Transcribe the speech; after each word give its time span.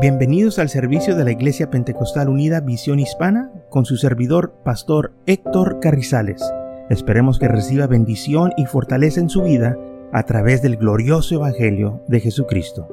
Bienvenidos 0.00 0.60
al 0.60 0.68
servicio 0.68 1.16
de 1.16 1.24
la 1.24 1.32
Iglesia 1.32 1.70
Pentecostal 1.70 2.28
Unida 2.28 2.60
Visión 2.60 3.00
Hispana 3.00 3.50
con 3.68 3.84
su 3.84 3.96
servidor, 3.96 4.54
Pastor 4.64 5.12
Héctor 5.26 5.80
Carrizales. 5.80 6.40
Esperemos 6.88 7.40
que 7.40 7.48
reciba 7.48 7.88
bendición 7.88 8.52
y 8.56 8.66
fortaleza 8.66 9.18
en 9.18 9.28
su 9.28 9.42
vida 9.42 9.76
a 10.12 10.22
través 10.22 10.62
del 10.62 10.76
glorioso 10.76 11.34
Evangelio 11.34 12.00
de 12.06 12.20
Jesucristo. 12.20 12.86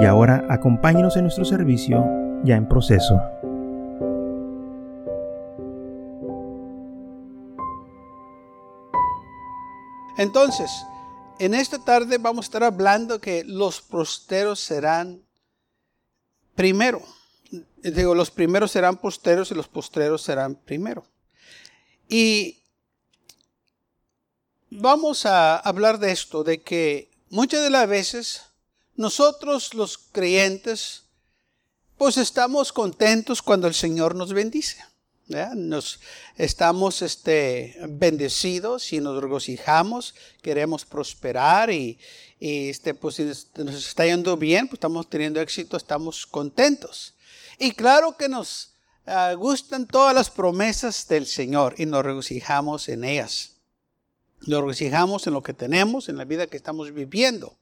Y 0.00 0.06
ahora 0.06 0.46
acompáñenos 0.48 1.18
en 1.18 1.24
nuestro 1.24 1.44
servicio 1.44 2.02
ya 2.44 2.56
en 2.56 2.66
proceso. 2.66 3.20
Entonces, 10.16 10.70
en 11.38 11.52
esta 11.52 11.78
tarde 11.84 12.16
vamos 12.16 12.46
a 12.46 12.48
estar 12.48 12.64
hablando 12.64 13.20
que 13.20 13.44
los 13.44 13.82
posteros 13.82 14.60
serán 14.60 15.27
primero. 16.58 17.00
Digo, 17.84 18.16
los 18.16 18.32
primeros 18.32 18.72
serán 18.72 18.96
posteros 18.96 19.52
y 19.52 19.54
los 19.54 19.68
postreros 19.68 20.22
serán 20.22 20.56
primero. 20.56 21.06
Y 22.08 22.64
vamos 24.68 25.24
a 25.24 25.56
hablar 25.56 26.00
de 26.00 26.10
esto, 26.10 26.42
de 26.42 26.60
que 26.60 27.12
muchas 27.30 27.62
de 27.62 27.70
las 27.70 27.88
veces 27.88 28.42
nosotros 28.96 29.72
los 29.72 29.98
creyentes, 29.98 31.04
pues 31.96 32.16
estamos 32.16 32.72
contentos 32.72 33.40
cuando 33.40 33.68
el 33.68 33.74
Señor 33.74 34.16
nos 34.16 34.32
bendice. 34.32 34.84
Nos 35.28 36.00
estamos 36.36 37.02
este, 37.02 37.76
bendecidos 37.86 38.92
y 38.94 39.00
nos 39.00 39.20
regocijamos, 39.20 40.14
queremos 40.40 40.86
prosperar 40.86 41.70
y, 41.70 41.98
este, 42.40 42.94
pues, 42.94 43.16
si 43.16 43.24
nos 43.24 43.74
está 43.74 44.06
yendo 44.06 44.38
bien, 44.38 44.68
pues 44.68 44.78
estamos 44.78 45.10
teniendo 45.10 45.40
éxito, 45.40 45.76
estamos 45.76 46.26
contentos. 46.26 47.14
Y 47.58 47.72
claro 47.72 48.16
que 48.16 48.28
nos 48.28 48.72
ah, 49.04 49.34
gustan 49.34 49.86
todas 49.86 50.14
las 50.14 50.30
promesas 50.30 51.06
del 51.08 51.26
Señor 51.26 51.74
y 51.76 51.84
nos 51.84 52.04
regocijamos 52.04 52.88
en 52.88 53.04
ellas. 53.04 53.56
Nos 54.46 54.60
regocijamos 54.60 55.26
en 55.26 55.34
lo 55.34 55.42
que 55.42 55.52
tenemos, 55.52 56.08
en 56.08 56.16
la 56.16 56.24
vida 56.24 56.46
que 56.46 56.56
estamos 56.56 56.94
viviendo. 56.94 57.58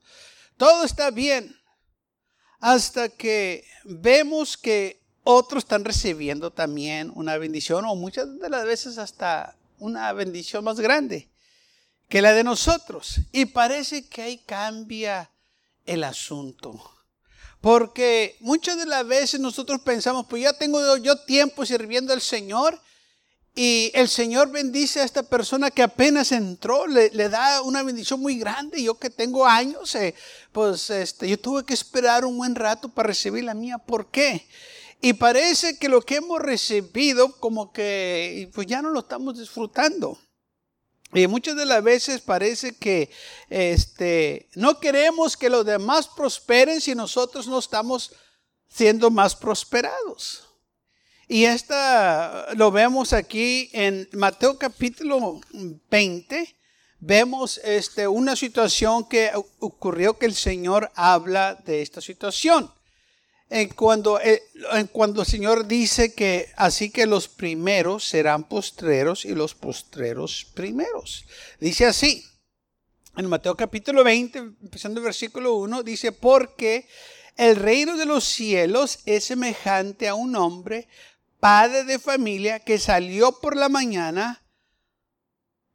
Todo 0.56 0.84
está 0.84 1.10
bien 1.10 1.56
hasta 2.60 3.08
que 3.08 3.64
vemos 3.84 4.56
que 4.56 5.05
otros 5.28 5.64
están 5.64 5.84
recibiendo 5.84 6.52
también 6.52 7.10
una 7.16 7.36
bendición 7.36 7.84
o 7.84 7.96
muchas 7.96 8.38
de 8.38 8.48
las 8.48 8.64
veces 8.64 8.96
hasta 8.96 9.56
una 9.80 10.12
bendición 10.12 10.62
más 10.62 10.78
grande 10.78 11.28
que 12.08 12.22
la 12.22 12.32
de 12.32 12.44
nosotros. 12.44 13.16
Y 13.32 13.46
parece 13.46 14.06
que 14.06 14.22
ahí 14.22 14.38
cambia 14.46 15.28
el 15.84 16.04
asunto. 16.04 16.80
Porque 17.60 18.36
muchas 18.38 18.78
de 18.78 18.86
las 18.86 19.04
veces 19.04 19.40
nosotros 19.40 19.80
pensamos, 19.80 20.26
pues 20.30 20.44
ya 20.44 20.52
tengo 20.52 20.96
yo 20.98 21.16
tiempo 21.24 21.66
sirviendo 21.66 22.12
al 22.12 22.20
Señor 22.20 22.80
y 23.52 23.90
el 23.94 24.08
Señor 24.08 24.52
bendice 24.52 25.00
a 25.00 25.04
esta 25.04 25.24
persona 25.24 25.72
que 25.72 25.82
apenas 25.82 26.30
entró, 26.30 26.86
le, 26.86 27.10
da 27.28 27.62
una 27.62 27.82
bendición 27.82 28.20
muy 28.20 28.38
grande. 28.38 28.80
Yo 28.80 28.96
que 28.96 29.10
tengo 29.10 29.44
años, 29.44 29.92
eh, 29.96 30.14
pues 30.52 30.88
este, 30.90 31.28
yo 31.28 31.36
tuve 31.36 31.64
que 31.64 31.74
esperar 31.74 32.24
un 32.24 32.36
buen 32.36 32.54
rato 32.54 32.88
para 32.88 33.08
recibir 33.08 33.42
la 33.42 33.54
mía. 33.54 33.78
¿Por 33.78 34.06
qué? 34.06 34.46
Y 35.00 35.12
parece 35.12 35.78
que 35.78 35.88
lo 35.88 36.00
que 36.00 36.16
hemos 36.16 36.40
recibido 36.40 37.32
como 37.38 37.72
que 37.72 38.50
pues 38.54 38.66
ya 38.66 38.82
no 38.82 38.90
lo 38.90 39.00
estamos 39.00 39.38
disfrutando. 39.38 40.18
Y 41.12 41.26
muchas 41.26 41.56
de 41.56 41.66
las 41.66 41.82
veces 41.82 42.20
parece 42.20 42.76
que 42.76 43.10
este, 43.48 44.48
no 44.54 44.80
queremos 44.80 45.36
que 45.36 45.50
los 45.50 45.64
demás 45.64 46.08
prosperen 46.08 46.80
si 46.80 46.94
nosotros 46.94 47.46
no 47.46 47.58
estamos 47.58 48.12
siendo 48.68 49.10
más 49.10 49.36
prosperados. 49.36 50.42
Y 51.28 51.44
esta 51.44 52.54
lo 52.54 52.70
vemos 52.70 53.12
aquí 53.12 53.70
en 53.72 54.08
Mateo 54.12 54.58
capítulo 54.58 55.40
20. 55.90 56.56
Vemos 56.98 57.58
este, 57.64 58.08
una 58.08 58.34
situación 58.36 59.08
que 59.08 59.30
ocurrió 59.58 60.18
que 60.18 60.26
el 60.26 60.34
Señor 60.34 60.90
habla 60.94 61.54
de 61.54 61.82
esta 61.82 62.00
situación 62.00 62.70
en 63.48 63.68
cuando, 63.70 64.20
eh, 64.20 64.42
cuando 64.92 65.22
el 65.22 65.26
Señor 65.26 65.66
dice 65.66 66.14
que 66.14 66.52
así 66.56 66.90
que 66.90 67.06
los 67.06 67.28
primeros 67.28 68.04
serán 68.04 68.44
postreros 68.44 69.24
y 69.24 69.34
los 69.34 69.54
postreros 69.54 70.46
primeros. 70.54 71.24
Dice 71.60 71.86
así, 71.86 72.24
en 73.16 73.26
Mateo 73.26 73.56
capítulo 73.56 74.04
20, 74.04 74.38
empezando 74.38 75.00
el 75.00 75.04
versículo 75.04 75.54
1, 75.54 75.82
dice, 75.82 76.12
porque 76.12 76.88
el 77.36 77.56
reino 77.56 77.96
de 77.96 78.06
los 78.06 78.24
cielos 78.24 79.00
es 79.06 79.24
semejante 79.24 80.08
a 80.08 80.14
un 80.14 80.36
hombre, 80.36 80.88
padre 81.38 81.84
de 81.84 81.98
familia, 81.98 82.60
que 82.60 82.78
salió 82.78 83.32
por 83.40 83.56
la 83.56 83.68
mañana 83.68 84.42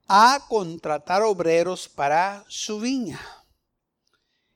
a 0.08 0.46
contratar 0.50 1.22
obreros 1.22 1.88
para 1.88 2.44
su 2.48 2.80
viña. 2.80 3.20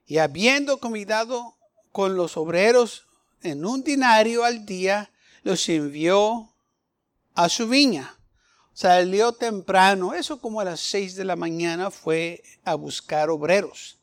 Y 0.06 0.18
habiendo 0.18 0.80
convidado 0.80 1.56
con 1.92 2.16
los 2.16 2.36
obreros 2.36 3.05
en 3.46 3.66
un 3.66 3.84
dinario 3.84 4.44
al 4.44 4.66
día, 4.66 5.12
los 5.44 5.68
envió 5.70 6.54
a 7.34 7.50
su 7.50 7.68
viña. 7.68 8.18
Salió 8.74 9.32
temprano, 9.32 10.14
eso 10.14 10.40
como 10.40 10.60
a 10.60 10.66
las 10.66 10.82
seis 10.82 11.16
de 11.16 11.24
la 11.24 11.36
mañana 11.36 11.92
fue 11.92 12.44
a 12.64 12.76
buscar 12.76 13.30
obreros. 13.30 14.00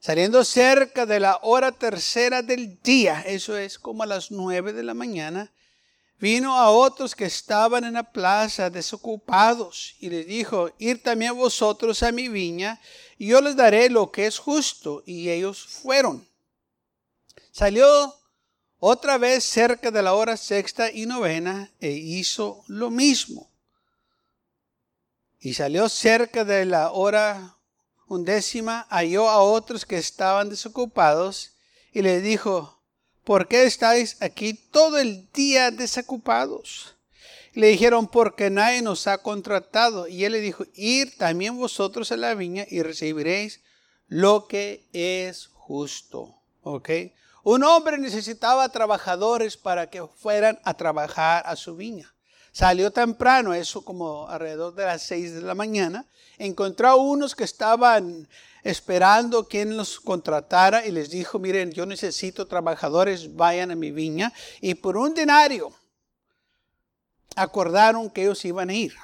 Saliendo 0.00 0.44
cerca 0.44 1.06
de 1.06 1.20
la 1.20 1.38
hora 1.42 1.72
tercera 1.72 2.42
del 2.42 2.80
día, 2.82 3.22
eso 3.26 3.56
es 3.56 3.78
como 3.78 4.02
a 4.02 4.06
las 4.06 4.30
nueve 4.30 4.72
de 4.72 4.82
la 4.82 4.94
mañana, 4.94 5.52
vino 6.18 6.56
a 6.56 6.70
otros 6.70 7.14
que 7.14 7.24
estaban 7.26 7.84
en 7.84 7.94
la 7.94 8.12
plaza 8.12 8.70
desocupados 8.70 9.94
y 10.00 10.10
les 10.10 10.26
dijo, 10.26 10.70
ir 10.78 11.02
también 11.02 11.36
vosotros 11.36 12.02
a 12.02 12.12
mi 12.12 12.28
viña 12.28 12.80
y 13.18 13.28
yo 13.28 13.40
les 13.40 13.56
daré 13.56 13.90
lo 13.90 14.10
que 14.10 14.26
es 14.26 14.38
justo. 14.38 15.02
Y 15.04 15.28
ellos 15.28 15.66
fueron. 15.66 16.26
Salió 17.52 18.14
otra 18.80 19.18
vez 19.18 19.44
cerca 19.44 19.90
de 19.90 20.02
la 20.02 20.14
hora 20.14 20.36
sexta 20.36 20.90
y 20.90 21.06
novena 21.06 21.70
e 21.80 21.90
hizo 21.90 22.64
lo 22.66 22.90
mismo. 22.90 23.48
Y 25.38 25.54
salió 25.54 25.88
cerca 25.88 26.44
de 26.44 26.64
la 26.64 26.90
hora 26.90 27.56
undécima, 28.08 28.86
halló 28.90 29.30
a 29.30 29.40
otros 29.40 29.86
que 29.86 29.96
estaban 29.96 30.48
desocupados 30.48 31.52
y 31.92 32.02
le 32.02 32.20
dijo, 32.20 32.82
¿por 33.22 33.46
qué 33.46 33.64
estáis 33.64 34.20
aquí 34.20 34.54
todo 34.54 34.98
el 34.98 35.30
día 35.32 35.70
desocupados? 35.70 36.96
le 37.52 37.68
dijeron, 37.68 38.06
porque 38.06 38.50
nadie 38.50 38.82
nos 38.82 39.06
ha 39.06 39.18
contratado. 39.18 40.06
Y 40.08 40.24
él 40.24 40.32
le 40.32 40.40
dijo, 40.40 40.64
ir 40.74 41.16
también 41.16 41.56
vosotros 41.56 42.12
a 42.12 42.16
la 42.16 42.34
viña 42.34 42.66
y 42.68 42.82
recibiréis 42.82 43.60
lo 44.08 44.46
que 44.46 44.86
es 44.92 45.48
justo. 45.52 46.36
¿Ok? 46.62 46.90
Un 47.42 47.64
hombre 47.64 47.98
necesitaba 47.98 48.68
trabajadores 48.68 49.56
para 49.56 49.88
que 49.88 50.06
fueran 50.06 50.58
a 50.64 50.74
trabajar 50.74 51.42
a 51.46 51.56
su 51.56 51.76
viña. 51.76 52.12
Salió 52.52 52.90
temprano, 52.90 53.54
eso 53.54 53.84
como 53.84 54.28
alrededor 54.28 54.74
de 54.74 54.84
las 54.84 55.02
seis 55.02 55.34
de 55.34 55.42
la 55.42 55.54
mañana. 55.54 56.06
Encontró 56.36 56.88
a 56.88 56.96
unos 56.96 57.34
que 57.34 57.44
estaban 57.44 58.28
esperando 58.64 59.46
quien 59.46 59.76
los 59.76 60.00
contratara 60.00 60.84
y 60.84 60.90
les 60.90 61.10
dijo, 61.10 61.38
miren, 61.38 61.70
yo 61.70 61.86
necesito 61.86 62.46
trabajadores, 62.46 63.36
vayan 63.36 63.70
a 63.70 63.76
mi 63.76 63.90
viña. 63.92 64.32
Y 64.60 64.74
por 64.74 64.96
un 64.96 65.14
denario 65.14 65.72
acordaron 67.36 68.10
que 68.10 68.22
ellos 68.22 68.44
iban 68.44 68.70
a 68.70 68.74
ir. 68.74 68.94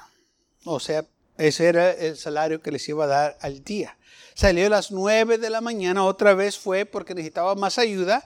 O 0.65 0.79
sea, 0.79 1.05
ese 1.37 1.67
era 1.67 1.91
el 1.91 2.17
salario 2.17 2.61
que 2.61 2.71
les 2.71 2.87
iba 2.89 3.05
a 3.05 3.07
dar 3.07 3.37
al 3.41 3.63
día. 3.63 3.97
Salió 4.33 4.67
a 4.67 4.69
las 4.69 4.91
9 4.91 5.37
de 5.37 5.49
la 5.49 5.61
mañana, 5.61 6.05
otra 6.05 6.33
vez 6.33 6.57
fue 6.57 6.85
porque 6.85 7.15
necesitaba 7.15 7.55
más 7.55 7.77
ayuda 7.79 8.23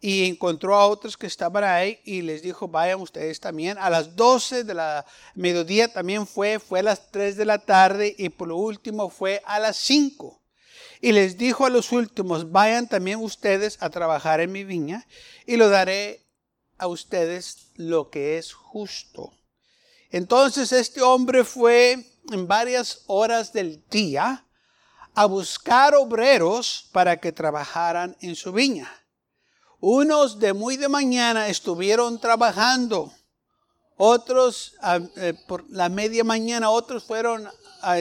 y 0.00 0.26
encontró 0.26 0.74
a 0.74 0.86
otros 0.86 1.16
que 1.16 1.26
estaban 1.26 1.64
ahí 1.64 1.98
y 2.04 2.22
les 2.22 2.42
dijo, 2.42 2.68
vayan 2.68 3.00
ustedes 3.00 3.40
también. 3.40 3.78
A 3.78 3.88
las 3.88 4.14
12 4.16 4.64
de 4.64 4.74
la 4.74 5.06
mediodía 5.34 5.92
también 5.92 6.26
fue, 6.26 6.58
fue 6.58 6.80
a 6.80 6.82
las 6.82 7.10
3 7.10 7.36
de 7.36 7.44
la 7.44 7.58
tarde 7.58 8.14
y 8.18 8.28
por 8.28 8.48
lo 8.48 8.56
último 8.56 9.08
fue 9.08 9.42
a 9.46 9.58
las 9.58 9.76
5. 9.78 10.40
Y 11.00 11.12
les 11.12 11.38
dijo 11.38 11.66
a 11.66 11.70
los 11.70 11.92
últimos, 11.92 12.52
vayan 12.52 12.88
también 12.88 13.20
ustedes 13.20 13.78
a 13.80 13.90
trabajar 13.90 14.40
en 14.40 14.52
mi 14.52 14.64
viña 14.64 15.06
y 15.46 15.56
lo 15.56 15.68
daré 15.68 16.26
a 16.78 16.86
ustedes 16.86 17.70
lo 17.76 18.10
que 18.10 18.38
es 18.38 18.52
justo. 18.52 19.32
Entonces 20.10 20.72
este 20.72 21.02
hombre 21.02 21.44
fue 21.44 22.04
en 22.32 22.46
varias 22.46 23.02
horas 23.06 23.52
del 23.52 23.84
día 23.90 24.44
a 25.14 25.24
buscar 25.26 25.94
obreros 25.94 26.88
para 26.92 27.18
que 27.18 27.32
trabajaran 27.32 28.16
en 28.20 28.36
su 28.36 28.52
viña. 28.52 28.90
Unos 29.80 30.38
de 30.38 30.52
muy 30.52 30.76
de 30.76 30.88
mañana 30.88 31.48
estuvieron 31.48 32.18
trabajando, 32.18 33.12
otros 33.96 34.74
eh, 35.16 35.34
por 35.46 35.64
la 35.70 35.88
media 35.88 36.24
mañana, 36.24 36.70
otros 36.70 37.04
fueron 37.04 37.48
a, 37.82 37.96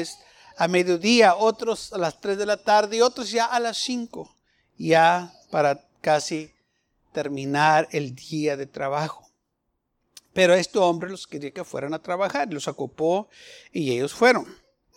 a 0.58 0.68
mediodía, 0.68 1.36
otros 1.36 1.94
a 1.94 1.98
las 1.98 2.20
3 2.20 2.38
de 2.38 2.46
la 2.46 2.58
tarde 2.58 2.98
y 2.98 3.02
otros 3.02 3.32
ya 3.32 3.46
a 3.46 3.60
las 3.60 3.78
5, 3.78 4.36
ya 4.78 5.34
para 5.52 5.86
casi 6.02 6.52
terminar 7.14 7.88
el 7.92 8.14
día 8.14 8.58
de 8.58 8.66
trabajo. 8.66 9.25
Pero 10.36 10.54
este 10.54 10.80
hombre 10.80 11.10
los 11.10 11.28
quería 11.28 11.52
que 11.52 11.64
fueran 11.64 11.94
a 11.94 12.02
trabajar, 12.04 12.52
los 12.52 12.68
ocupó 12.68 13.30
y 13.72 13.94
ellos 13.94 14.14
fueron. 14.14 14.46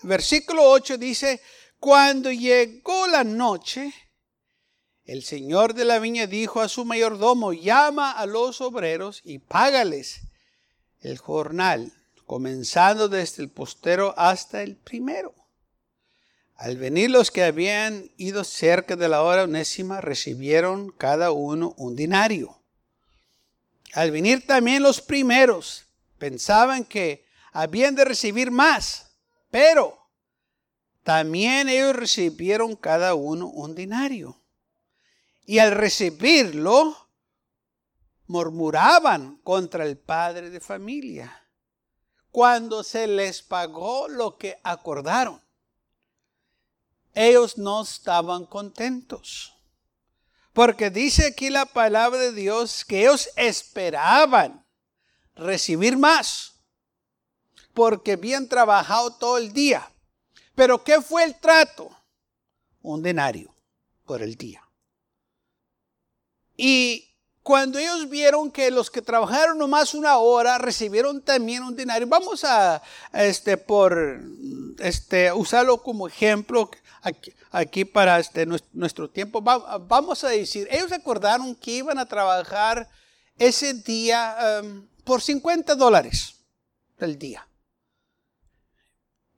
Versículo 0.02 0.69
8 0.69 0.99
dice, 0.99 1.40
cuando 1.79 2.32
llegó 2.32 3.06
la 3.06 3.23
noche, 3.23 3.94
el 5.05 5.23
señor 5.23 5.75
de 5.75 5.85
la 5.85 6.00
viña 6.00 6.26
dijo 6.26 6.61
a 6.61 6.69
su 6.69 6.85
mayordomo, 6.85 7.52
llama 7.52 8.11
a 8.11 8.26
los 8.26 8.61
obreros 8.61 9.20
y 9.23 9.38
págales 9.38 10.23
el 11.02 11.19
jornal, 11.19 11.93
comenzando 12.26 13.08
desde 13.08 13.44
el 13.44 13.49
postero 13.49 14.14
hasta 14.19 14.64
el 14.64 14.75
primero. 14.75 15.37
Al 16.56 16.79
venir 16.79 17.12
los 17.12 17.31
que 17.31 17.44
habían 17.44 18.11
ido 18.17 18.43
cerca 18.43 18.96
de 18.96 19.08
la 19.08 19.23
hora 19.23 19.44
unésima, 19.44 20.00
recibieron 20.00 20.90
cada 20.90 21.31
uno 21.31 21.75
un 21.76 21.94
dinario. 21.94 22.57
Al 23.94 24.11
venir 24.11 24.46
también 24.46 24.82
los 24.82 25.00
primeros, 25.00 25.87
pensaban 26.19 26.85
que 26.85 27.26
habían 27.52 27.94
de 27.94 28.05
recibir 28.05 28.50
más, 28.50 29.11
pero 29.50 29.99
también 31.02 31.69
ellos 31.69 31.96
recibieron 31.96 32.76
cada 32.76 33.14
uno 33.14 33.49
un 33.49 33.75
dinario. 33.75 34.43
Y 35.46 35.58
al 35.58 35.73
recibirlo, 35.73 37.08
murmuraban 38.26 39.38
contra 39.38 39.85
el 39.85 39.96
padre 39.96 40.50
de 40.50 40.61
familia 40.61 41.49
cuando 42.31 42.85
se 42.85 43.06
les 43.06 43.43
pagó 43.43 44.06
lo 44.06 44.37
que 44.37 44.61
acordaron. 44.62 45.43
Ellos 47.14 47.58
no 47.58 47.82
estaban 47.82 48.44
contentos. 48.44 49.57
Porque 50.58 50.90
dice 50.90 51.25
aquí 51.25 51.50
la 51.50 51.66
palabra 51.66 52.19
de 52.19 52.32
Dios 52.32 52.84
que 52.84 53.02
ellos 53.02 53.31
esperaban 53.37 54.66
recibir 55.37 55.96
más. 55.96 56.55
Porque 57.72 58.14
habían 58.14 58.49
trabajado 58.49 59.12
todo 59.12 59.38
el 59.38 59.52
día. 59.52 59.88
Pero 60.56 60.82
¿qué 60.82 61.00
fue 61.00 61.22
el 61.22 61.37
trato? 61.37 61.96
Un 62.82 63.05
denario 63.05 63.55
por 64.05 64.20
el 64.20 64.34
día. 64.34 64.60
Y 66.56 67.08
cuando 67.44 67.78
ellos 67.78 68.08
vieron 68.08 68.50
que 68.50 68.72
los 68.72 68.90
que 68.90 69.00
trabajaron 69.00 69.58
nomás 69.58 69.94
una 69.94 70.19
hora 70.19 70.58
recibieron 70.58 71.22
también 71.22 71.62
un 71.62 71.76
denario, 71.76 72.08
vamos 72.08 72.43
a, 72.43 72.82
este, 73.12 73.58
por, 73.58 74.20
este, 74.81 75.32
usarlo 75.32 75.81
como 75.81 76.08
ejemplo 76.08 76.69
aquí, 77.02 77.32
para 77.92 78.18
este, 78.18 78.46
nuestro, 78.46 79.08
tiempo. 79.08 79.40
vamos 79.40 80.24
a 80.24 80.28
decir, 80.28 80.68
ellos 80.70 80.92
acordaron 80.92 81.54
que 81.54 81.72
iban 81.72 81.98
a 81.98 82.06
trabajar 82.06 82.88
ese 83.38 83.74
día 83.74 84.36
um, 84.62 84.86
por 85.04 85.22
50 85.22 85.74
dólares 85.74 86.34
el 86.98 87.18
día. 87.18 87.46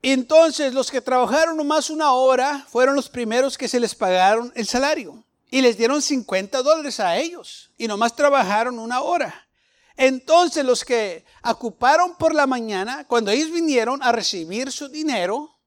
Entonces 0.03 0.73
los 0.73 0.91
que 0.91 1.01
trabajaron 1.01 1.57
nomás 1.57 1.91
una 1.91 2.13
hora 2.13 2.67
fueron 2.71 2.97
los 2.97 3.09
primeros 3.09 3.59
que 3.59 3.69
se 3.69 3.79
les 3.79 3.95
pagaron 3.95 4.53
el 4.57 4.67
salario. 4.67 5.23
Y 5.53 5.61
les 5.61 5.77
dieron 5.77 6.01
50 6.01 6.63
dólares 6.63 7.01
a 7.01 7.17
ellos. 7.17 7.71
Y 7.77 7.89
nomás 7.89 8.15
trabajaron 8.15 8.79
una 8.79 9.01
hora. 9.01 9.49
Entonces 9.97 10.65
los 10.65 10.85
que 10.85 11.25
ocuparon 11.45 12.17
por 12.17 12.35
la 12.35 12.47
mañana, 12.47 13.07
cuando 13.07 13.31
ellos 13.31 13.51
vinieron 13.51 14.03
a 14.03 14.13
recibir 14.13 14.73
su 14.73 14.89
dinero, 14.89 15.60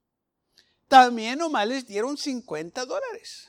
también 0.94 1.40
nomás 1.40 1.66
les 1.66 1.84
dieron 1.84 2.16
50 2.16 2.86
dólares. 2.86 3.48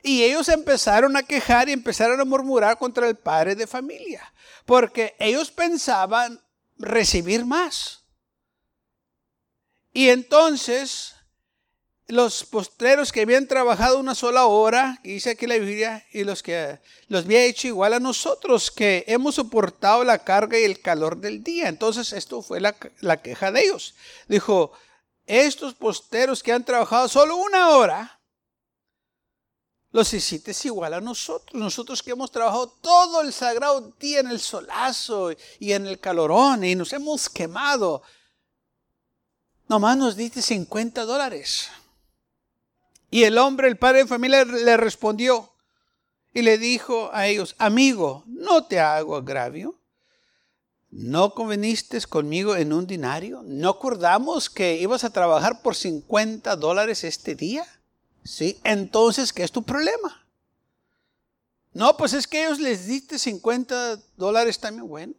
Y 0.00 0.22
ellos 0.22 0.48
empezaron 0.48 1.16
a 1.16 1.24
quejar 1.24 1.68
y 1.68 1.72
empezaron 1.72 2.20
a 2.20 2.24
murmurar 2.24 2.78
contra 2.78 3.08
el 3.08 3.16
padre 3.16 3.56
de 3.56 3.66
familia, 3.66 4.32
porque 4.64 5.16
ellos 5.18 5.50
pensaban 5.50 6.40
recibir 6.78 7.44
más. 7.44 8.04
Y 9.92 10.10
entonces 10.10 11.16
los 12.06 12.44
postreros 12.44 13.10
que 13.10 13.22
habían 13.22 13.48
trabajado 13.48 13.98
una 13.98 14.14
sola 14.14 14.46
hora, 14.46 15.00
dice 15.02 15.30
aquí 15.30 15.48
la 15.48 15.56
Biblia, 15.56 16.06
y 16.12 16.22
los 16.22 16.44
que 16.44 16.78
los 17.08 17.24
había 17.24 17.42
hecho 17.42 17.66
igual 17.66 17.94
a 17.94 17.98
nosotros, 17.98 18.70
que 18.70 19.04
hemos 19.08 19.34
soportado 19.34 20.04
la 20.04 20.18
carga 20.18 20.60
y 20.60 20.62
el 20.62 20.80
calor 20.80 21.16
del 21.16 21.42
día. 21.42 21.68
Entonces 21.68 22.12
esto 22.12 22.40
fue 22.40 22.60
la, 22.60 22.76
la 23.00 23.20
queja 23.20 23.50
de 23.50 23.62
ellos. 23.62 23.96
Dijo, 24.28 24.72
estos 25.26 25.74
posteros 25.74 26.42
que 26.42 26.52
han 26.52 26.64
trabajado 26.64 27.08
solo 27.08 27.36
una 27.36 27.70
hora, 27.70 28.20
los 29.92 30.12
hiciste 30.14 30.52
igual 30.64 30.94
a 30.94 31.00
nosotros. 31.00 31.60
Nosotros 31.60 32.02
que 32.02 32.12
hemos 32.12 32.30
trabajado 32.30 32.68
todo 32.80 33.20
el 33.20 33.32
sagrado 33.32 33.92
día 34.00 34.20
en 34.20 34.28
el 34.28 34.40
solazo 34.40 35.32
y 35.58 35.72
en 35.72 35.86
el 35.86 36.00
calorón 36.00 36.64
y 36.64 36.74
nos 36.74 36.92
hemos 36.94 37.28
quemado. 37.28 38.02
Nomás 39.68 39.96
nos 39.98 40.16
diste 40.16 40.40
50 40.40 41.04
dólares. 41.04 41.68
Y 43.10 43.24
el 43.24 43.36
hombre, 43.36 43.68
el 43.68 43.76
padre 43.76 44.00
de 44.00 44.06
familia, 44.06 44.44
le 44.44 44.76
respondió 44.78 45.52
y 46.32 46.40
le 46.40 46.56
dijo 46.56 47.10
a 47.12 47.26
ellos, 47.26 47.54
amigo, 47.58 48.24
no 48.26 48.64
te 48.64 48.80
hago 48.80 49.16
agravio. 49.16 49.78
¿No 50.92 51.32
conveniste 51.32 51.98
conmigo 52.02 52.54
en 52.54 52.70
un 52.74 52.86
dinario? 52.86 53.42
¿No 53.46 53.70
acordamos 53.70 54.50
que 54.50 54.76
ibas 54.76 55.04
a 55.04 55.12
trabajar 55.12 55.62
por 55.62 55.74
50 55.74 56.54
dólares 56.56 57.02
este 57.02 57.34
día? 57.34 57.64
Sí, 58.24 58.60
entonces, 58.62 59.32
¿qué 59.32 59.42
es 59.42 59.50
tu 59.50 59.62
problema? 59.62 60.26
No, 61.72 61.96
pues 61.96 62.12
es 62.12 62.26
que 62.26 62.44
ellos 62.44 62.60
les 62.60 62.86
diste 62.86 63.18
50 63.18 64.00
dólares 64.18 64.58
también. 64.58 64.86
Bueno, 64.86 65.14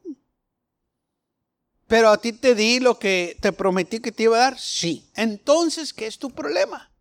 pero 1.88 2.10
a 2.10 2.18
ti 2.18 2.34
te 2.34 2.54
di 2.54 2.80
lo 2.80 3.00
que 3.00 3.36
te 3.42 3.52
prometí 3.52 4.00
que 4.00 4.12
te 4.12 4.24
iba 4.24 4.38
a 4.38 4.42
dar. 4.42 4.60
Sí, 4.60 5.10
entonces, 5.16 5.92
¿qué 5.92 6.06
es 6.06 6.20
tu 6.20 6.30
problema? 6.30 6.92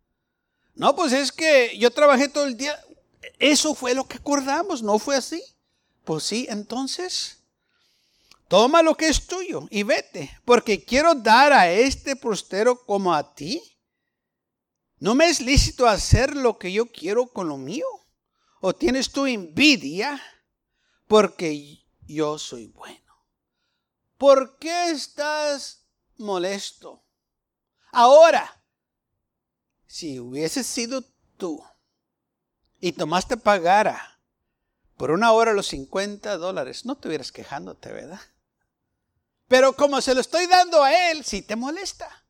No, 0.73 0.95
pues 0.95 1.13
es 1.13 1.31
que 1.31 1.77
yo 1.77 1.91
trabajé 1.91 2.27
todo 2.27 2.45
el 2.45 2.57
día. 2.57 2.75
Eso 3.37 3.75
fue 3.75 3.93
lo 3.93 4.07
que 4.07 4.17
acordamos, 4.17 4.81
¿no 4.81 4.97
fue 4.97 5.15
así? 5.15 5.43
Pues 6.03 6.23
sí, 6.23 6.47
entonces, 6.49 7.42
toma 8.53 8.83
lo 8.83 8.95
que 8.95 9.07
es 9.07 9.25
tuyo 9.25 9.67
y 9.71 9.81
vete, 9.81 10.39
porque 10.45 10.85
quiero 10.85 11.15
dar 11.15 11.51
a 11.51 11.71
este 11.71 12.15
prostero 12.15 12.85
como 12.85 13.11
a 13.11 13.33
ti. 13.33 13.59
No 14.99 15.15
me 15.15 15.25
es 15.25 15.41
lícito 15.41 15.87
hacer 15.87 16.35
lo 16.35 16.59
que 16.59 16.71
yo 16.71 16.85
quiero 16.85 17.25
con 17.25 17.47
lo 17.47 17.57
mío. 17.57 17.87
O 18.61 18.71
tienes 18.71 19.11
tu 19.11 19.25
envidia 19.25 20.21
porque 21.07 21.83
yo 22.01 22.37
soy 22.37 22.67
bueno. 22.67 23.25
¿Por 24.19 24.59
qué 24.59 24.91
estás 24.91 25.87
molesto? 26.17 27.03
Ahora, 27.91 28.61
si 29.87 30.19
hubieses 30.19 30.67
sido 30.67 31.03
tú 31.37 31.59
y 32.79 32.91
Tomás 32.91 33.27
te 33.27 33.35
pagara 33.35 34.19
por 34.95 35.09
una 35.09 35.31
hora 35.31 35.53
los 35.53 35.65
50 35.69 36.37
dólares, 36.37 36.85
no 36.85 36.95
te 36.95 37.07
hubieras 37.07 37.31
quejándote, 37.31 37.91
¿verdad? 37.91 38.21
Pero 39.53 39.73
como 39.73 40.01
se 40.01 40.15
lo 40.15 40.21
estoy 40.21 40.47
dando 40.47 40.81
a 40.81 41.11
él, 41.11 41.23
sí 41.23 41.43
te 41.43 41.55
molesta. 41.55 42.25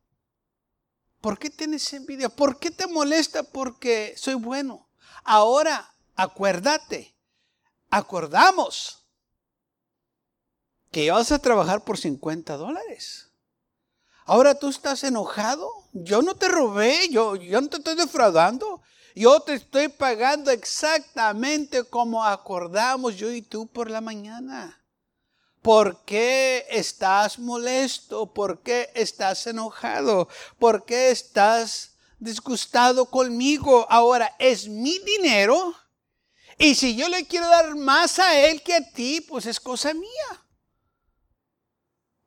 ¿Por 1.22 1.38
qué 1.38 1.48
tienes 1.48 1.90
envidia? 1.94 2.28
¿Por 2.28 2.58
qué 2.58 2.70
te 2.70 2.86
molesta? 2.86 3.44
Porque 3.44 4.12
soy 4.14 4.34
bueno. 4.34 4.90
Ahora, 5.22 5.94
acuérdate, 6.16 7.16
acordamos 7.88 9.06
que 10.90 11.10
vas 11.10 11.32
a 11.32 11.38
trabajar 11.38 11.82
por 11.82 11.96
50 11.96 12.58
dólares. 12.58 13.30
Ahora 14.26 14.58
tú 14.58 14.68
estás 14.68 15.02
enojado. 15.02 15.70
Yo 15.94 16.20
no 16.20 16.34
te 16.34 16.48
robé, 16.48 17.08
yo, 17.08 17.36
yo 17.36 17.58
no 17.58 17.70
te 17.70 17.78
estoy 17.78 17.94
defraudando. 17.94 18.82
Yo 19.14 19.40
te 19.40 19.54
estoy 19.54 19.88
pagando 19.88 20.50
exactamente 20.50 21.84
como 21.84 22.22
acordamos 22.22 23.16
yo 23.16 23.30
y 23.30 23.40
tú 23.40 23.66
por 23.66 23.90
la 23.90 24.02
mañana. 24.02 24.83
¿Por 25.64 26.04
qué 26.04 26.66
estás 26.68 27.38
molesto? 27.38 28.34
¿Por 28.34 28.60
qué 28.60 28.90
estás 28.94 29.46
enojado? 29.46 30.28
¿Por 30.58 30.84
qué 30.84 31.10
estás 31.10 31.94
disgustado 32.18 33.06
conmigo? 33.06 33.86
Ahora, 33.88 34.36
es 34.38 34.68
mi 34.68 34.98
dinero. 34.98 35.74
Y 36.58 36.74
si 36.74 36.94
yo 36.94 37.08
le 37.08 37.26
quiero 37.26 37.48
dar 37.48 37.74
más 37.76 38.18
a 38.18 38.38
él 38.38 38.62
que 38.62 38.74
a 38.74 38.92
ti, 38.92 39.22
pues 39.22 39.46
es 39.46 39.58
cosa 39.58 39.94
mía. 39.94 40.44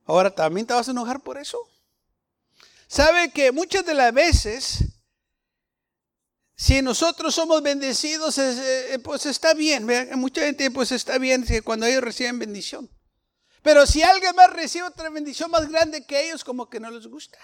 Ahora, 0.06 0.34
¿también 0.34 0.65
te 0.65 0.74
vas 0.74 0.88
a 0.88 0.91
enojar 0.91 1.20
por 1.22 1.38
eso? 1.38 1.60
Sabe 2.88 3.29
que 3.29 3.51
muchas 3.51 3.86
de 3.86 3.94
las 3.94 4.12
veces, 4.15 4.79
si 6.56 6.82
nosotros 6.82 7.36
somos 7.36 7.62
bendecidos, 7.62 8.39
eh, 8.39 9.00
pues 9.03 9.27
está 9.27 9.53
bien. 9.53 9.86
Mucha 10.15 10.41
gente 10.41 10.72
pues 10.72 10.91
está 10.91 11.20
bien 11.20 11.46
cuando 11.63 11.86
ellos 11.86 12.01
reciben 12.03 12.39
bendición. 12.39 12.96
Pero 13.67 13.86
si 13.86 14.01
alguien 14.01 14.33
más 14.33 14.53
recibe 14.53 14.88
otra 14.88 15.09
bendición 15.09 15.51
más 15.51 15.67
grande 15.67 16.05
que 16.05 16.25
ellos, 16.25 16.41
como 16.41 16.69
que 16.69 16.79
no 16.79 16.89
les 16.89 17.05
gusta. 17.05 17.38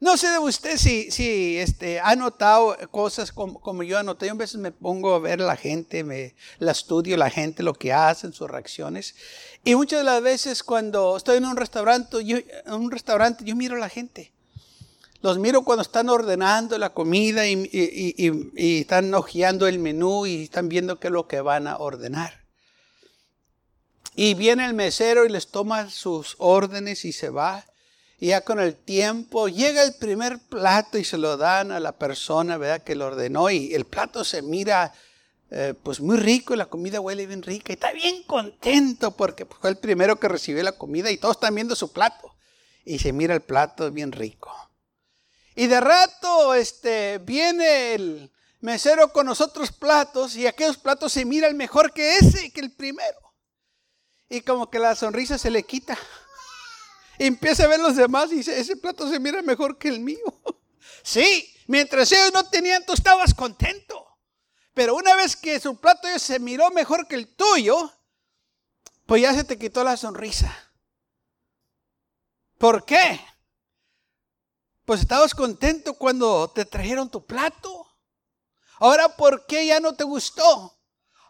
No 0.00 0.16
sé 0.16 0.28
de 0.30 0.40
usted 0.40 0.78
si, 0.78 1.12
si 1.12 1.58
este, 1.58 2.00
ha 2.00 2.16
notado 2.16 2.76
cosas 2.90 3.30
como, 3.30 3.60
como 3.60 3.84
yo 3.84 3.96
anoté. 3.96 4.26
Yo 4.26 4.32
a 4.32 4.34
veces 4.34 4.56
me 4.56 4.72
pongo 4.72 5.14
a 5.14 5.20
ver 5.20 5.40
a 5.40 5.44
la 5.44 5.54
gente, 5.54 6.02
me 6.02 6.34
la 6.58 6.72
estudio 6.72 7.16
la 7.16 7.30
gente, 7.30 7.62
lo 7.62 7.72
que 7.72 7.92
hacen, 7.92 8.32
sus 8.32 8.50
reacciones. 8.50 9.14
Y 9.62 9.76
muchas 9.76 10.00
de 10.00 10.04
las 10.06 10.20
veces 10.20 10.64
cuando 10.64 11.16
estoy 11.16 11.36
en 11.36 11.44
un 11.44 11.56
restaurante, 11.56 12.24
yo, 12.24 12.38
en 12.38 12.74
un 12.74 12.90
restaurante, 12.90 13.44
yo 13.44 13.54
miro 13.54 13.76
a 13.76 13.78
la 13.78 13.88
gente. 13.88 14.32
Los 15.22 15.38
miro 15.38 15.62
cuando 15.62 15.82
están 15.82 16.08
ordenando 16.08 16.76
la 16.78 16.92
comida 16.92 17.46
y, 17.46 17.52
y, 17.52 18.14
y, 18.56 18.80
están 18.80 19.14
hojeando 19.14 19.68
el 19.68 19.78
menú 19.78 20.26
y 20.26 20.42
están 20.42 20.68
viendo 20.68 20.98
qué 20.98 21.06
es 21.06 21.12
lo 21.12 21.28
que 21.28 21.40
van 21.40 21.68
a 21.68 21.76
ordenar. 21.76 22.39
Y 24.14 24.34
viene 24.34 24.66
el 24.66 24.74
mesero 24.74 25.24
y 25.24 25.28
les 25.28 25.48
toma 25.48 25.90
sus 25.90 26.36
órdenes 26.38 27.04
y 27.04 27.12
se 27.12 27.30
va. 27.30 27.64
Y 28.18 28.28
ya 28.28 28.42
con 28.42 28.60
el 28.60 28.76
tiempo 28.76 29.48
llega 29.48 29.82
el 29.82 29.94
primer 29.94 30.38
plato 30.38 30.98
y 30.98 31.04
se 31.04 31.16
lo 31.16 31.36
dan 31.36 31.72
a 31.72 31.80
la 31.80 31.92
persona, 31.92 32.58
¿verdad? 32.58 32.82
Que 32.82 32.94
lo 32.94 33.06
ordenó 33.06 33.50
y 33.50 33.74
el 33.74 33.86
plato 33.86 34.24
se 34.24 34.42
mira 34.42 34.92
eh, 35.52 35.74
pues 35.82 36.00
muy 36.00 36.16
rico, 36.16 36.54
y 36.54 36.56
la 36.56 36.66
comida 36.66 37.00
huele 37.00 37.26
bien 37.26 37.42
rica 37.42 37.72
y 37.72 37.74
está 37.74 37.90
bien 37.90 38.22
contento 38.22 39.16
porque 39.16 39.46
fue 39.46 39.70
el 39.70 39.78
primero 39.78 40.20
que 40.20 40.28
recibió 40.28 40.62
la 40.62 40.78
comida 40.78 41.10
y 41.10 41.16
todos 41.16 41.36
están 41.36 41.56
viendo 41.56 41.74
su 41.74 41.92
plato 41.92 42.36
y 42.84 43.00
se 43.00 43.12
mira 43.12 43.34
el 43.34 43.40
plato 43.40 43.90
bien 43.90 44.12
rico. 44.12 44.54
Y 45.56 45.66
de 45.66 45.80
rato 45.80 46.54
este, 46.54 47.18
viene 47.18 47.94
el 47.94 48.32
mesero 48.60 49.12
con 49.12 49.26
los 49.26 49.40
otros 49.40 49.72
platos 49.72 50.36
y 50.36 50.46
aquellos 50.46 50.76
platos 50.76 51.12
se 51.12 51.24
miran 51.24 51.56
mejor 51.56 51.92
que 51.92 52.18
ese, 52.18 52.52
que 52.52 52.60
el 52.60 52.70
primero. 52.70 53.29
Y 54.30 54.40
como 54.40 54.70
que 54.70 54.78
la 54.78 54.96
sonrisa 54.96 55.36
se 55.36 55.50
le 55.50 55.64
quita 55.64 55.98
empieza 57.26 57.64
a 57.64 57.68
ver 57.68 57.80
los 57.80 57.96
demás 57.96 58.32
y 58.32 58.36
dice, 58.36 58.58
ese 58.58 58.76
plato 58.76 59.08
se 59.08 59.20
mira 59.20 59.42
mejor 59.42 59.78
que 59.78 59.88
el 59.88 60.00
mío. 60.00 60.18
Sí, 61.02 61.54
mientras 61.66 62.12
ellos 62.12 62.30
no 62.34 62.46
tenían, 62.50 62.84
tú 62.84 62.92
estabas 62.92 63.32
contento. 63.32 64.18
Pero 64.74 64.94
una 64.94 65.14
vez 65.14 65.34
que 65.34 65.58
su 65.58 65.80
plato 65.80 66.06
se 66.18 66.38
miró 66.38 66.70
mejor 66.70 67.08
que 67.08 67.14
el 67.14 67.34
tuyo, 67.34 67.90
pues 69.06 69.22
ya 69.22 69.32
se 69.32 69.44
te 69.44 69.58
quitó 69.58 69.82
la 69.82 69.96
sonrisa. 69.96 70.54
¿Por 72.58 72.84
qué? 72.84 73.18
Pues 74.84 75.00
estabas 75.00 75.34
contento 75.34 75.94
cuando 75.94 76.50
te 76.50 76.66
trajeron 76.66 77.10
tu 77.10 77.24
plato. 77.24 77.86
Ahora, 78.78 79.16
¿por 79.16 79.46
qué 79.46 79.66
ya 79.66 79.80
no 79.80 79.94
te 79.94 80.04
gustó? 80.04 80.78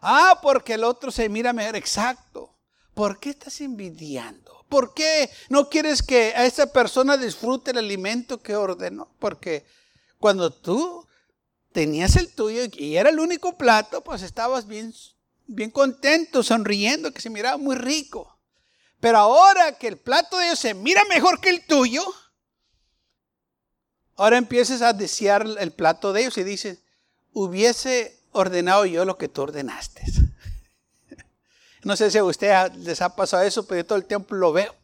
Ah, 0.01 0.39
porque 0.41 0.73
el 0.73 0.83
otro 0.83 1.11
se 1.11 1.29
mira 1.29 1.53
mejor. 1.53 1.77
Exacto. 1.77 2.50
¿Por 2.93 3.19
qué 3.19 3.31
estás 3.31 3.61
envidiando? 3.61 4.65
¿Por 4.69 4.93
qué 4.93 5.29
no 5.49 5.69
quieres 5.69 6.01
que 6.01 6.33
a 6.35 6.45
esa 6.45 6.71
persona 6.71 7.17
disfrute 7.17 7.71
el 7.71 7.77
alimento 7.77 8.41
que 8.41 8.55
ordenó? 8.55 9.11
Porque 9.19 9.65
cuando 10.17 10.51
tú 10.51 11.05
tenías 11.71 12.15
el 12.15 12.33
tuyo 12.33 12.61
y 12.73 12.95
era 12.95 13.09
el 13.09 13.19
único 13.19 13.57
plato, 13.57 14.01
pues 14.01 14.21
estabas 14.21 14.67
bien, 14.67 14.93
bien 15.47 15.71
contento, 15.71 16.43
sonriendo, 16.43 17.11
que 17.11 17.21
se 17.21 17.29
miraba 17.29 17.57
muy 17.57 17.75
rico. 17.75 18.39
Pero 18.99 19.17
ahora 19.17 19.77
que 19.77 19.87
el 19.87 19.97
plato 19.97 20.37
de 20.37 20.45
ellos 20.45 20.59
se 20.59 20.73
mira 20.73 21.03
mejor 21.05 21.41
que 21.41 21.49
el 21.49 21.65
tuyo, 21.65 22.03
ahora 24.15 24.37
empiezas 24.37 24.81
a 24.81 24.93
desear 24.93 25.45
el 25.59 25.71
plato 25.71 26.13
de 26.13 26.21
ellos 26.21 26.37
y 26.37 26.43
dices, 26.43 26.79
hubiese 27.33 28.19
ordenado 28.31 28.85
yo 28.85 29.03
lo 29.05 29.17
que 29.17 29.27
tú 29.27 29.41
ordenaste. 29.41 30.03
No 31.83 31.95
sé 31.95 32.11
si 32.11 32.17
a 32.17 32.23
usted 32.23 32.73
les 32.73 33.01
ha 33.01 33.15
pasado 33.15 33.43
eso, 33.43 33.65
pero 33.65 33.81
yo 33.81 33.85
todo 33.85 33.97
el 33.97 34.05
tiempo 34.05 34.35
lo 34.35 34.53
veo. 34.53 34.75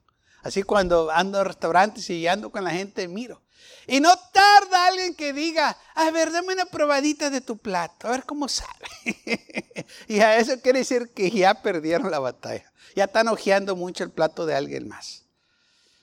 Así 0.42 0.64
cuando 0.64 1.12
ando 1.12 1.40
en 1.40 1.46
restaurantes 1.46 2.10
y 2.10 2.28
ando 2.28 2.50
con 2.50 2.64
la 2.64 2.72
gente, 2.72 3.08
miro. 3.08 3.42
Y 3.86 4.00
no 4.00 4.14
tarda 4.34 4.88
alguien 4.88 5.16
que 5.16 5.34
diga, 5.34 5.78
a 5.96 6.12
ver, 6.12 6.32
dame 6.32 6.54
una 6.54 6.66
probadita 6.66 7.30
de 7.30 7.42
tu 7.42 7.58
plato, 7.58 8.08
a 8.08 8.12
ver 8.12 8.24
cómo 8.24 8.48
sabe. 8.48 8.88
y 10.08 10.20
a 10.20 10.38
eso 10.38 10.60
quiere 10.62 10.80
decir 10.80 11.12
que 11.14 11.32
ya 11.32 11.62
perdieron 11.62 12.12
la 12.12 12.20
batalla. 12.20 12.72
Ya 12.96 13.06
están 13.06 13.28
ojeando 13.28 13.76
mucho 13.76 14.04
el 14.04 14.12
plato 14.12 14.46
de 14.46 14.56
alguien 14.56 14.88
más. 14.88 15.24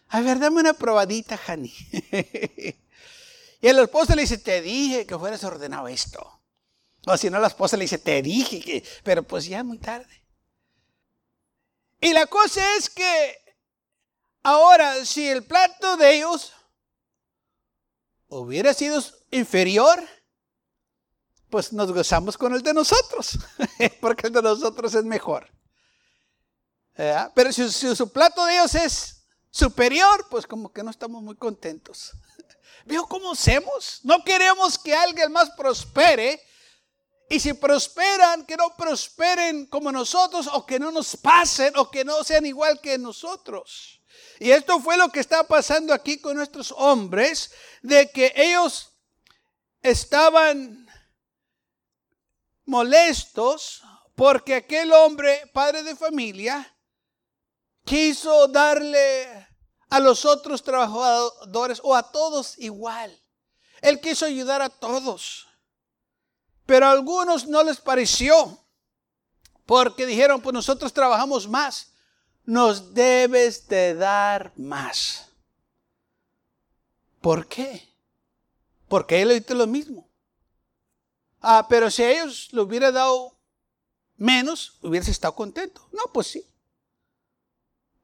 A 0.08 0.20
ver, 0.20 0.38
dame 0.38 0.60
una 0.60 0.74
probadita, 0.74 1.36
Jani. 1.36 1.74
y 3.60 3.66
el 3.66 3.78
esposo 3.78 4.14
le 4.14 4.22
dice, 4.22 4.38
te 4.38 4.62
dije 4.62 5.06
que 5.06 5.18
fueras 5.18 5.44
ordenado 5.44 5.88
esto. 5.88 6.40
O 7.06 7.16
si 7.16 7.28
no, 7.28 7.38
la 7.38 7.48
esposa 7.48 7.76
le 7.76 7.84
dice, 7.84 7.98
te 7.98 8.22
dije 8.22 8.60
que, 8.60 8.84
pero 9.02 9.22
pues 9.22 9.44
ya 9.46 9.62
muy 9.62 9.78
tarde. 9.78 10.23
Y 12.04 12.12
la 12.12 12.26
cosa 12.26 12.76
es 12.76 12.90
que 12.90 13.56
ahora, 14.42 15.06
si 15.06 15.26
el 15.26 15.42
plato 15.42 15.96
de 15.96 16.16
ellos 16.16 16.52
hubiera 18.28 18.74
sido 18.74 19.02
inferior, 19.30 20.06
pues 21.48 21.72
nos 21.72 21.90
gozamos 21.90 22.36
con 22.36 22.52
el 22.52 22.60
de 22.60 22.74
nosotros, 22.74 23.38
porque 24.02 24.26
el 24.26 24.34
de 24.34 24.42
nosotros 24.42 24.94
es 24.94 25.04
mejor. 25.04 25.50
Pero 27.34 27.50
si, 27.54 27.70
su 27.70 28.12
plato 28.12 28.44
de 28.44 28.52
ellos 28.52 28.74
es 28.74 29.24
superior, 29.50 30.26
pues 30.28 30.46
como 30.46 30.70
que 30.70 30.82
no 30.82 30.90
estamos 30.90 31.22
muy 31.22 31.36
contentos. 31.36 32.12
¿Veo 32.84 33.06
cómo 33.06 33.32
hacemos? 33.32 34.00
No 34.02 34.22
queremos 34.22 34.78
que 34.78 34.94
alguien 34.94 35.32
más 35.32 35.48
prospere 35.56 36.38
y 37.28 37.40
si 37.40 37.54
prosperan, 37.54 38.44
que 38.44 38.56
no 38.56 38.76
prosperen 38.76 39.66
como 39.66 39.90
nosotros 39.90 40.48
o 40.52 40.66
que 40.66 40.78
no 40.78 40.90
nos 40.90 41.16
pasen 41.16 41.76
o 41.76 41.90
que 41.90 42.04
no 42.04 42.22
sean 42.22 42.46
igual 42.46 42.80
que 42.80 42.98
nosotros. 42.98 44.00
Y 44.38 44.50
esto 44.50 44.80
fue 44.80 44.96
lo 44.96 45.08
que 45.08 45.20
está 45.20 45.44
pasando 45.44 45.94
aquí 45.94 46.20
con 46.20 46.36
nuestros 46.36 46.72
hombres, 46.76 47.52
de 47.82 48.10
que 48.10 48.32
ellos 48.36 48.92
estaban 49.82 50.86
molestos 52.66 53.82
porque 54.14 54.54
aquel 54.54 54.92
hombre, 54.92 55.50
padre 55.52 55.82
de 55.82 55.96
familia, 55.96 56.76
quiso 57.84 58.48
darle 58.48 59.48
a 59.90 60.00
los 60.00 60.24
otros 60.24 60.62
trabajadores 60.62 61.80
o 61.82 61.94
a 61.94 62.10
todos 62.10 62.58
igual. 62.58 63.20
Él 63.80 64.00
quiso 64.00 64.26
ayudar 64.26 64.62
a 64.62 64.68
todos. 64.68 65.46
Pero 66.66 66.86
a 66.86 66.92
algunos 66.92 67.46
no 67.46 67.62
les 67.62 67.80
pareció, 67.80 68.58
porque 69.66 70.06
dijeron, 70.06 70.40
pues 70.40 70.54
nosotros 70.54 70.92
trabajamos 70.92 71.48
más, 71.48 71.92
nos 72.44 72.94
debes 72.94 73.68
de 73.68 73.94
dar 73.94 74.52
más. 74.56 75.28
¿Por 77.20 77.46
qué? 77.46 77.88
Porque 78.88 79.22
él 79.22 79.28
le 79.28 79.40
dice 79.40 79.54
lo 79.54 79.66
mismo. 79.66 80.08
Ah, 81.40 81.66
pero 81.68 81.90
si 81.90 82.02
a 82.02 82.10
ellos 82.10 82.48
le 82.52 82.60
hubiera 82.60 82.90
dado 82.90 83.38
menos, 84.16 84.78
hubieras 84.82 85.08
estado 85.08 85.34
contento. 85.34 85.88
No, 85.92 86.12
pues 86.12 86.28
sí. 86.28 86.46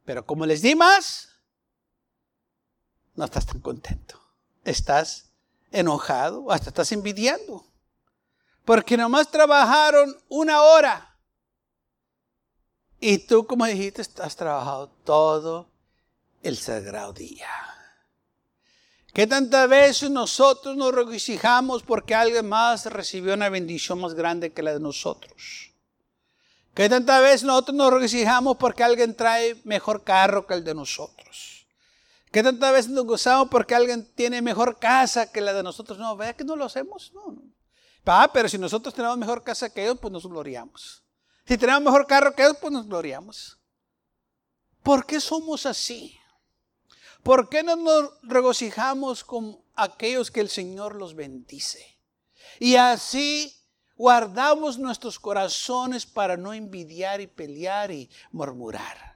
Pero 0.04 0.26
como 0.26 0.44
les 0.44 0.62
di 0.62 0.74
más, 0.74 1.28
no 3.14 3.24
estás 3.24 3.46
tan 3.46 3.60
contento. 3.60 4.20
Estás 4.64 5.30
enojado, 5.70 6.50
hasta 6.50 6.70
estás 6.70 6.92
envidiando. 6.92 7.69
Porque 8.64 8.96
nomás 8.96 9.30
trabajaron 9.30 10.16
una 10.28 10.62
hora. 10.62 11.18
Y 13.00 13.18
tú, 13.18 13.46
como 13.46 13.64
dijiste, 13.64 14.02
has 14.02 14.36
trabajado 14.36 14.88
todo 15.04 15.70
el 16.42 16.56
sagrado 16.56 17.12
día. 17.12 17.48
¿Qué 19.12 19.26
tantas 19.26 19.68
veces 19.68 20.10
nosotros 20.10 20.76
nos 20.76 20.94
regocijamos 20.94 21.82
porque 21.82 22.14
alguien 22.14 22.48
más 22.48 22.86
recibió 22.86 23.34
una 23.34 23.48
bendición 23.48 24.00
más 24.00 24.14
grande 24.14 24.52
que 24.52 24.62
la 24.62 24.72
de 24.72 24.80
nosotros? 24.80 25.72
¿Qué 26.74 26.88
tantas 26.88 27.20
veces 27.20 27.42
nosotros 27.42 27.76
nos 27.76 27.92
regocijamos 27.92 28.56
porque 28.56 28.84
alguien 28.84 29.16
trae 29.16 29.60
mejor 29.64 30.04
carro 30.04 30.46
que 30.46 30.54
el 30.54 30.62
de 30.62 30.74
nosotros? 30.74 31.66
¿Qué 32.30 32.44
tantas 32.44 32.72
veces 32.72 32.90
nos 32.92 33.04
gozamos 33.04 33.48
porque 33.50 33.74
alguien 33.74 34.08
tiene 34.14 34.40
mejor 34.40 34.78
casa 34.78 35.32
que 35.32 35.40
la 35.40 35.52
de 35.52 35.64
nosotros? 35.64 35.98
No, 35.98 36.16
vea 36.16 36.36
que 36.36 36.44
no 36.44 36.54
lo 36.54 36.66
hacemos. 36.66 37.10
No, 37.12 37.32
no. 37.32 37.42
Ah, 38.04 38.30
pero 38.32 38.48
si 38.48 38.58
nosotros 38.58 38.92
tenemos 38.92 39.16
mejor 39.16 39.42
casa 39.42 39.72
que 39.72 39.82
ellos, 39.82 39.98
pues 40.00 40.12
nos 40.12 40.26
gloriamos. 40.26 41.04
Si 41.46 41.56
tenemos 41.56 41.82
mejor 41.82 42.06
carro 42.06 42.34
que 42.34 42.42
ellos, 42.42 42.56
pues 42.60 42.72
nos 42.72 42.86
gloriamos. 42.86 43.58
¿Por 44.82 45.06
qué 45.06 45.20
somos 45.20 45.66
así? 45.66 46.18
¿Por 47.22 47.48
qué 47.48 47.62
no 47.62 47.76
nos 47.76 48.10
regocijamos 48.22 49.22
con 49.24 49.60
aquellos 49.74 50.30
que 50.30 50.40
el 50.40 50.48
Señor 50.48 50.94
los 50.94 51.14
bendice? 51.14 51.98
Y 52.58 52.76
así 52.76 53.54
guardamos 53.96 54.78
nuestros 54.78 55.18
corazones 55.18 56.06
para 56.06 56.36
no 56.36 56.54
envidiar 56.54 57.20
y 57.20 57.26
pelear 57.26 57.90
y 57.90 58.08
murmurar. 58.32 59.09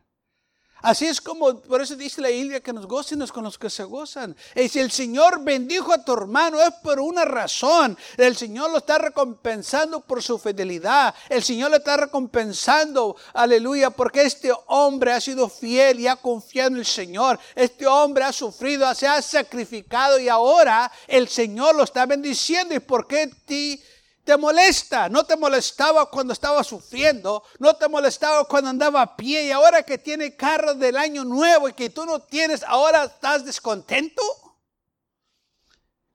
Así 0.85 1.07
es 1.07 1.19
como, 1.19 1.59
por 1.61 1.81
eso 1.81 1.97
dice 1.97 2.21
la 2.21 2.29
Biblia 2.29 2.61
que 2.61 2.71
nos 2.71 2.87
gocen 2.87 3.26
con 3.29 3.43
los 3.43 3.57
que 3.57 3.71
se 3.71 3.85
gozan. 3.85 4.37
Y 4.55 4.69
si 4.69 4.81
el 4.81 4.91
Señor 4.91 5.43
bendijo 5.43 5.95
a 5.95 6.05
tu 6.05 6.12
hermano 6.12 6.61
es 6.61 6.73
por 6.83 7.00
una 7.00 7.25
razón. 7.25 7.97
El 8.19 8.37
Señor 8.37 8.71
lo 8.71 8.76
está 8.76 8.99
recompensando 8.99 10.03
por 10.03 10.23
su 10.23 10.38
fidelidad. 10.38 11.14
El 11.31 11.43
Señor 11.43 11.71
lo 11.71 11.79
está 11.79 11.97
recompensando, 11.97 13.17
aleluya, 13.33 13.88
porque 13.88 14.25
este 14.25 14.53
hombre 14.67 15.14
ha 15.14 15.23
sido 15.23 15.49
fiel 15.49 16.00
y 16.00 16.07
ha 16.07 16.17
confiado 16.17 16.73
en 16.73 16.76
el 16.76 16.87
Señor. 16.87 17.38
Este 17.55 17.87
hombre 17.87 18.25
ha 18.25 18.33
sufrido, 18.35 18.95
se 18.95 19.07
ha 19.07 19.23
sacrificado 19.23 20.19
y 20.19 20.29
ahora 20.29 20.93
el 21.09 21.29
Señor 21.29 21.76
lo 21.76 21.85
está 21.85 22.05
bendiciendo. 22.05 22.75
¿Y 22.75 22.81
por 22.81 23.07
qué 23.07 23.31
ti? 23.47 23.83
Te 24.25 24.37
molesta. 24.37 25.09
No 25.09 25.25
te 25.25 25.37
molestaba 25.37 26.11
cuando 26.11 26.33
estaba 26.33 26.64
sufriendo, 26.64 27.45
no 27.59 27.76
te 27.76 27.88
molestaba 27.88 28.45
cuando 28.47 28.71
andaba 28.71 29.02
a 29.02 29.16
pie 29.16 29.47
y 29.47 29.50
ahora 29.50 29.83
que 29.83 29.99
tiene 29.99 30.35
carro 30.35 30.75
del 30.75 30.97
año 30.97 31.25
nuevo 31.25 31.69
y 31.69 31.75
que 31.75 31.90
tú 31.90 32.04
no 32.04 32.21
tienes, 32.21 32.62
ahora 32.64 33.04
estás 33.04 33.45
descontento. 33.45 34.23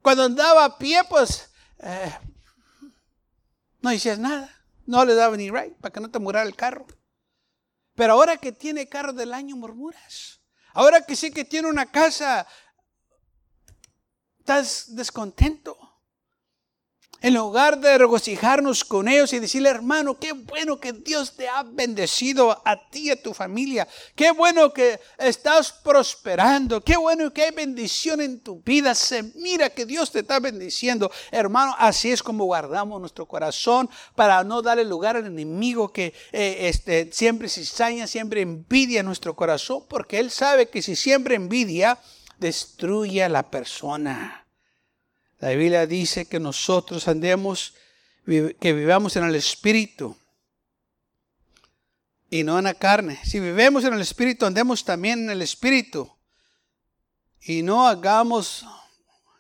Cuando 0.02 0.24
andaba 0.24 0.66
a 0.66 0.78
pie, 0.78 1.02
pues 1.08 1.50
eh, 1.80 2.18
no 3.82 3.94
hicías 3.94 4.18
nada, 4.18 4.50
no 4.86 5.06
le 5.06 5.14
daba 5.14 5.38
ni 5.38 5.52
right 5.52 5.76
para 5.78 5.94
que 5.94 6.00
no 6.00 6.10
te 6.10 6.20
murara 6.20 6.48
el 6.48 6.56
carro. 6.56 6.86
Pero 7.96 8.14
ahora 8.14 8.38
que 8.38 8.52
tiene 8.52 8.88
carro 8.88 9.14
del 9.14 9.34
año, 9.34 9.56
murmuras. 9.56 10.40
Ahora 10.74 11.06
que 11.06 11.16
sí 11.16 11.32
que 11.32 11.44
tiene 11.44 11.68
una 11.68 11.92
casa, 11.92 12.48
estás 14.40 14.96
descontento. 14.96 15.89
En 17.22 17.34
lugar 17.34 17.80
de 17.82 17.98
regocijarnos 17.98 18.86
con 18.86 19.10
ellos 19.10 19.34
y 19.34 19.40
decirle, 19.40 19.70
hermano, 19.70 20.18
qué 20.18 20.32
bueno 20.32 20.80
que 20.80 20.94
Dios 20.94 21.36
te 21.36 21.50
ha 21.50 21.64
bendecido 21.64 22.62
a 22.64 22.90
ti 22.90 23.08
y 23.08 23.10
a 23.10 23.22
tu 23.22 23.34
familia. 23.34 23.86
Qué 24.16 24.32
bueno 24.32 24.72
que 24.72 25.02
estás 25.18 25.74
prosperando. 25.74 26.80
Qué 26.80 26.96
bueno 26.96 27.34
que 27.34 27.44
hay 27.44 27.52
bendición 27.52 28.22
en 28.22 28.40
tu 28.40 28.62
vida. 28.62 28.96
Se 28.96 29.24
mira 29.36 29.70
que 29.70 29.86
Dios 29.86 30.12
te 30.12 30.20
está 30.20 30.40
bendiciendo. 30.40 31.12
Hermano, 31.30 31.76
así 31.78 32.10
es 32.10 32.24
como 32.24 32.46
guardamos 32.46 33.02
nuestro 33.02 33.26
corazón 33.26 33.90
para 34.16 34.42
no 34.46 34.62
darle 34.62 34.86
lugar 34.86 35.18
al 35.18 35.26
enemigo 35.26 35.92
que 35.92 36.14
eh, 36.32 36.70
este, 36.70 37.10
siempre 37.12 37.50
cizaña, 37.50 38.08
siempre 38.08 38.40
envidia 38.40 39.04
nuestro 39.04 39.36
corazón. 39.36 39.84
Porque 39.90 40.20
él 40.20 40.32
sabe 40.32 40.70
que 40.70 40.82
si 40.82 40.96
siempre 40.96 41.36
envidia, 41.36 42.00
destruye 42.40 43.26
a 43.26 43.30
la 43.30 43.44
persona. 43.52 44.39
La 45.40 45.50
Biblia 45.50 45.88
dice 45.88 46.26
que 46.26 46.40
nosotros 46.40 47.08
andemos, 47.08 47.74
que 48.26 48.74
vivamos 48.74 49.16
en 49.16 49.24
el 49.24 49.36
Espíritu 49.36 50.18
y 52.30 52.44
no 52.44 52.58
en 52.58 52.66
la 52.66 52.74
carne. 52.74 53.20
Si 53.24 53.40
vivemos 53.40 53.86
en 53.86 53.94
el 53.94 54.02
Espíritu, 54.02 54.46
andemos 54.46 54.84
también 54.84 55.24
en 55.24 55.30
el 55.30 55.42
Espíritu. 55.42 56.12
Y 57.42 57.62
no 57.62 57.88
hagamos, 57.88 58.66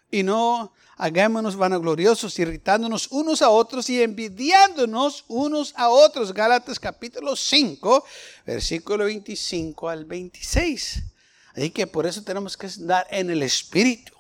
y 0.10 0.24
no 0.24 0.72
hagámonos 0.96 1.58
vanagloriosos, 1.58 2.40
irritándonos 2.40 3.10
unos 3.12 3.42
a 3.42 3.50
otros 3.50 3.90
y 3.90 4.02
envidiándonos 4.02 5.26
unos 5.28 5.74
a 5.76 5.90
otros. 5.90 6.34
Gálatas 6.34 6.80
capítulo 6.80 7.36
5, 7.36 8.06
versículo 8.46 9.04
25 9.04 9.90
al 9.90 10.06
26. 10.06 11.04
Así 11.56 11.72
que 11.72 11.88
por 11.88 12.08
eso 12.08 12.24
tenemos 12.24 12.56
que 12.56 12.68
andar 12.68 13.06
en 13.12 13.30
el 13.30 13.44
Espíritu 13.44 14.19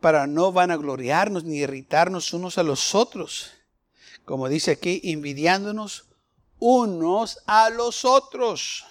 para 0.00 0.26
no 0.26 0.52
vanagloriarnos 0.52 1.44
ni 1.44 1.58
irritarnos 1.58 2.32
unos 2.32 2.58
a 2.58 2.62
los 2.62 2.94
otros. 2.94 3.50
Como 4.24 4.48
dice 4.48 4.72
aquí, 4.72 5.00
envidiándonos 5.04 6.06
unos 6.58 7.38
a 7.46 7.70
los 7.70 8.04
otros. 8.04 8.84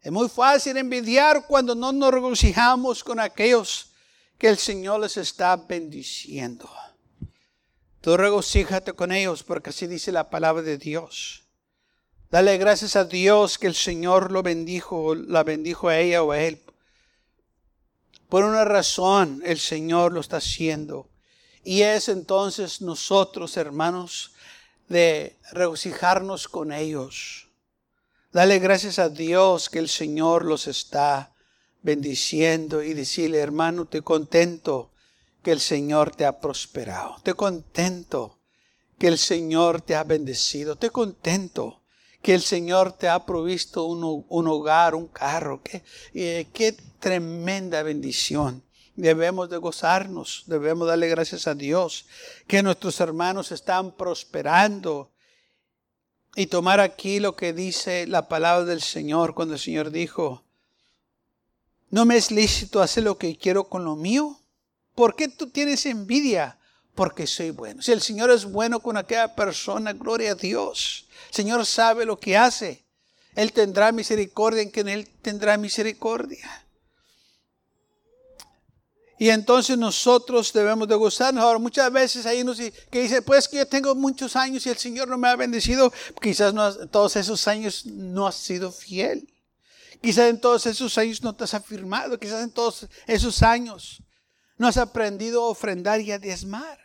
Es 0.00 0.12
muy 0.12 0.28
fácil 0.28 0.76
envidiar 0.76 1.46
cuando 1.46 1.74
no 1.74 1.92
nos 1.92 2.12
regocijamos 2.12 3.04
con 3.04 3.20
aquellos 3.20 3.92
que 4.38 4.48
el 4.48 4.58
Señor 4.58 5.00
les 5.00 5.16
está 5.16 5.56
bendiciendo. 5.56 6.68
Tú 8.00 8.16
regocíjate 8.16 8.92
con 8.94 9.12
ellos 9.12 9.44
porque 9.44 9.70
así 9.70 9.86
dice 9.86 10.10
la 10.10 10.28
palabra 10.28 10.62
de 10.62 10.76
Dios. 10.76 11.44
Dale 12.30 12.58
gracias 12.58 12.96
a 12.96 13.04
Dios 13.04 13.58
que 13.58 13.68
el 13.68 13.74
Señor 13.74 14.32
lo 14.32 14.42
bendijo, 14.42 15.14
la 15.14 15.44
bendijo 15.44 15.88
a 15.88 15.98
ella 15.98 16.22
o 16.22 16.32
a 16.32 16.40
él 16.40 16.60
por 18.32 18.44
una 18.44 18.64
razón 18.64 19.42
el 19.44 19.58
Señor 19.58 20.14
lo 20.14 20.20
está 20.20 20.38
haciendo. 20.38 21.10
Y 21.64 21.82
es 21.82 22.08
entonces 22.08 22.80
nosotros, 22.80 23.58
hermanos, 23.58 24.32
de 24.88 25.38
regocijarnos 25.50 26.48
con 26.48 26.72
ellos. 26.72 27.50
Dale 28.32 28.58
gracias 28.58 28.98
a 28.98 29.10
Dios 29.10 29.68
que 29.68 29.80
el 29.80 29.90
Señor 29.90 30.46
los 30.46 30.66
está 30.66 31.34
bendiciendo 31.82 32.82
y 32.82 32.94
decirle, 32.94 33.36
hermano, 33.36 33.84
te 33.84 34.00
contento 34.00 34.94
que 35.42 35.52
el 35.52 35.60
Señor 35.60 36.16
te 36.16 36.24
ha 36.24 36.40
prosperado. 36.40 37.18
Te 37.22 37.34
contento 37.34 38.38
que 38.98 39.08
el 39.08 39.18
Señor 39.18 39.82
te 39.82 39.94
ha 39.94 40.04
bendecido. 40.04 40.76
Te 40.76 40.88
contento 40.88 41.81
que 42.22 42.34
el 42.34 42.42
Señor 42.42 42.92
te 42.92 43.08
ha 43.08 43.26
provisto 43.26 43.84
un, 43.84 44.46
hogar, 44.48 44.94
un 44.94 45.08
carro. 45.08 45.60
Qué, 45.62 45.82
eh, 46.14 46.46
qué 46.52 46.72
tremenda 47.00 47.82
bendición. 47.82 48.62
Debemos 48.94 49.50
de 49.50 49.56
gozarnos, 49.56 50.44
debemos 50.46 50.86
darle 50.86 51.08
gracias 51.08 51.46
a 51.46 51.54
Dios 51.54 52.06
que 52.46 52.62
nuestros 52.62 53.00
hermanos 53.00 53.50
están 53.50 53.92
prosperando. 53.92 55.10
Y 56.34 56.46
tomar 56.46 56.80
aquí 56.80 57.20
lo 57.20 57.36
que 57.36 57.52
dice 57.52 58.06
la 58.06 58.28
palabra 58.28 58.64
del 58.64 58.80
Señor 58.80 59.34
cuando 59.34 59.54
el 59.54 59.60
Señor 59.60 59.90
dijo, 59.90 60.44
no 61.90 62.06
me 62.06 62.16
es 62.16 62.30
lícito 62.30 62.80
hacer 62.80 63.04
lo 63.04 63.18
que 63.18 63.36
quiero 63.36 63.68
con 63.68 63.84
lo 63.84 63.96
mío. 63.96 64.40
¿Por 64.94 65.14
qué 65.14 65.28
tú 65.28 65.50
tienes 65.50 65.84
envidia? 65.84 66.58
Porque 66.94 67.26
soy 67.26 67.50
bueno. 67.50 67.80
Si 67.82 67.92
el 67.92 68.02
Señor 68.02 68.30
es 68.30 68.44
bueno 68.44 68.80
con 68.80 68.96
aquella 68.96 69.34
persona, 69.34 69.92
gloria 69.92 70.32
a 70.32 70.34
Dios. 70.34 71.06
El 71.28 71.34
Señor 71.34 71.66
sabe 71.66 72.04
lo 72.04 72.18
que 72.18 72.36
hace. 72.36 72.84
Él 73.34 73.52
tendrá 73.52 73.92
misericordia 73.92 74.62
en 74.62 74.70
quien 74.70 74.88
Él 74.88 75.08
tendrá 75.22 75.56
misericordia. 75.56 76.66
Y 79.18 79.30
entonces 79.30 79.78
nosotros 79.78 80.52
debemos 80.52 80.88
de 80.88 80.96
gozarnos. 80.96 81.44
Ahora, 81.44 81.58
muchas 81.60 81.92
veces 81.92 82.26
hay 82.26 82.42
unos 82.42 82.58
que 82.58 83.02
dice, 83.02 83.22
pues 83.22 83.46
que 83.46 83.58
yo 83.58 83.66
tengo 83.68 83.94
muchos 83.94 84.34
años 84.34 84.66
y 84.66 84.70
el 84.70 84.76
Señor 84.78 85.06
no 85.06 85.16
me 85.16 85.28
ha 85.28 85.36
bendecido. 85.36 85.92
Quizás 86.20 86.52
no, 86.52 86.88
todos 86.88 87.14
esos 87.16 87.46
años 87.46 87.86
no 87.86 88.26
has 88.26 88.34
sido 88.34 88.72
fiel. 88.72 89.32
Quizás 90.02 90.28
en 90.28 90.40
todos 90.40 90.66
esos 90.66 90.98
años 90.98 91.22
no 91.22 91.34
te 91.34 91.44
has 91.44 91.54
afirmado. 91.54 92.18
Quizás 92.18 92.42
en 92.42 92.50
todos 92.50 92.88
esos 93.06 93.42
años 93.44 94.02
no 94.58 94.68
has 94.68 94.76
aprendido 94.76 95.44
a 95.44 95.48
ofrendar 95.48 96.00
y 96.00 96.12
a 96.12 96.18
diezmar. 96.18 96.78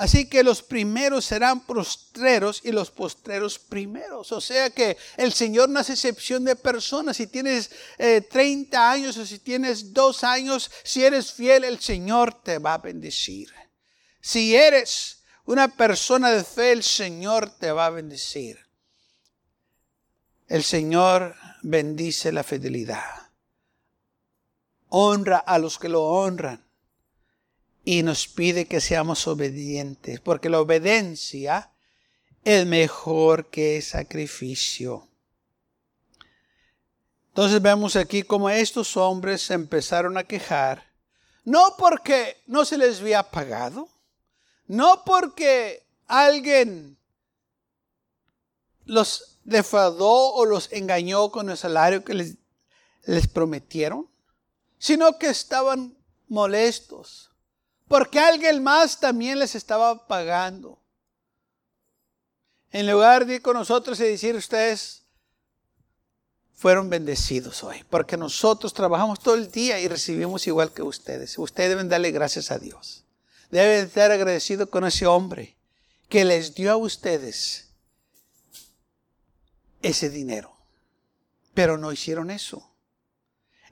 Así 0.00 0.30
que 0.30 0.42
los 0.42 0.62
primeros 0.62 1.26
serán 1.26 1.60
postreros 1.66 2.62
y 2.64 2.72
los 2.72 2.90
postreros 2.90 3.58
primeros. 3.58 4.32
O 4.32 4.40
sea 4.40 4.70
que 4.70 4.96
el 5.18 5.34
Señor 5.34 5.68
no 5.68 5.78
hace 5.78 5.92
excepción 5.92 6.42
de 6.42 6.56
personas. 6.56 7.18
Si 7.18 7.26
tienes 7.26 7.70
30 7.98 8.38
eh, 8.38 8.80
años 8.80 9.18
o 9.18 9.26
si 9.26 9.40
tienes 9.40 9.92
dos 9.92 10.24
años, 10.24 10.70
si 10.84 11.04
eres 11.04 11.32
fiel, 11.32 11.64
el 11.64 11.80
Señor 11.80 12.42
te 12.42 12.56
va 12.56 12.74
a 12.74 12.78
bendecir. 12.78 13.52
Si 14.22 14.56
eres 14.56 15.22
una 15.44 15.68
persona 15.68 16.30
de 16.30 16.44
fe, 16.44 16.72
el 16.72 16.82
Señor 16.82 17.50
te 17.58 17.70
va 17.70 17.84
a 17.84 17.90
bendecir. 17.90 18.58
El 20.48 20.64
Señor 20.64 21.36
bendice 21.62 22.32
la 22.32 22.42
fidelidad. 22.42 23.29
Honra 24.90 25.38
a 25.38 25.58
los 25.58 25.78
que 25.78 25.88
lo 25.88 26.04
honran 26.04 26.62
y 27.84 28.02
nos 28.02 28.28
pide 28.28 28.66
que 28.66 28.80
seamos 28.80 29.26
obedientes, 29.26 30.20
porque 30.20 30.50
la 30.50 30.60
obediencia 30.60 31.70
es 32.44 32.66
mejor 32.66 33.46
que 33.50 33.80
sacrificio. 33.82 35.08
Entonces 37.28 37.62
vemos 37.62 37.96
aquí 37.96 38.22
cómo 38.22 38.50
estos 38.50 38.96
hombres 38.96 39.50
empezaron 39.50 40.18
a 40.18 40.24
quejar, 40.24 40.90
no 41.44 41.76
porque 41.78 42.42
no 42.46 42.64
se 42.64 42.76
les 42.76 43.00
había 43.00 43.22
pagado, 43.22 43.88
no 44.66 45.04
porque 45.04 45.86
alguien 46.06 46.98
los 48.84 49.38
defraudó 49.44 50.34
o 50.34 50.44
los 50.44 50.72
engañó 50.72 51.30
con 51.30 51.48
el 51.48 51.56
salario 51.56 52.04
que 52.04 52.14
les, 52.14 52.36
les 53.04 53.28
prometieron, 53.28 54.09
sino 54.80 55.16
que 55.16 55.28
estaban 55.28 55.96
molestos 56.26 57.30
porque 57.90 58.20
alguien 58.20 58.62
más 58.62 59.00
también 59.00 59.40
les 59.40 59.56
estaba 59.56 60.06
pagando. 60.06 60.78
En 62.70 62.88
lugar 62.88 63.26
de 63.26 63.34
ir 63.34 63.42
con 63.42 63.54
nosotros 63.54 63.98
y 63.98 64.04
decir 64.04 64.36
ustedes 64.36 65.02
fueron 66.54 66.88
bendecidos 66.88 67.64
hoy, 67.64 67.84
porque 67.90 68.16
nosotros 68.16 68.72
trabajamos 68.72 69.18
todo 69.18 69.34
el 69.34 69.50
día 69.50 69.80
y 69.80 69.88
recibimos 69.88 70.46
igual 70.46 70.72
que 70.72 70.84
ustedes. 70.84 71.36
Ustedes 71.36 71.70
deben 71.70 71.88
darle 71.88 72.12
gracias 72.12 72.52
a 72.52 72.60
Dios. 72.60 73.02
Deben 73.50 73.86
estar 73.86 74.12
agradecidos 74.12 74.68
con 74.68 74.84
ese 74.84 75.08
hombre 75.08 75.56
que 76.08 76.24
les 76.24 76.54
dio 76.54 76.70
a 76.70 76.76
ustedes 76.76 77.70
ese 79.82 80.10
dinero. 80.10 80.52
Pero 81.54 81.76
no 81.76 81.90
hicieron 81.90 82.30
eso. 82.30 82.69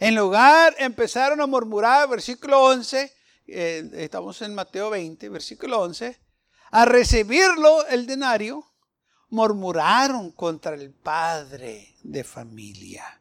En 0.00 0.14
lugar, 0.14 0.76
empezaron 0.78 1.40
a 1.40 1.46
murmurar, 1.46 2.08
versículo 2.08 2.62
11, 2.62 3.12
eh, 3.48 3.90
estamos 3.94 4.40
en 4.42 4.54
Mateo 4.54 4.90
20, 4.90 5.28
versículo 5.28 5.80
11, 5.80 6.16
a 6.70 6.84
recibirlo 6.84 7.84
el 7.86 8.06
denario, 8.06 8.64
murmuraron 9.30 10.30
contra 10.30 10.74
el 10.74 10.92
padre 10.92 11.94
de 12.02 12.22
familia. 12.22 13.20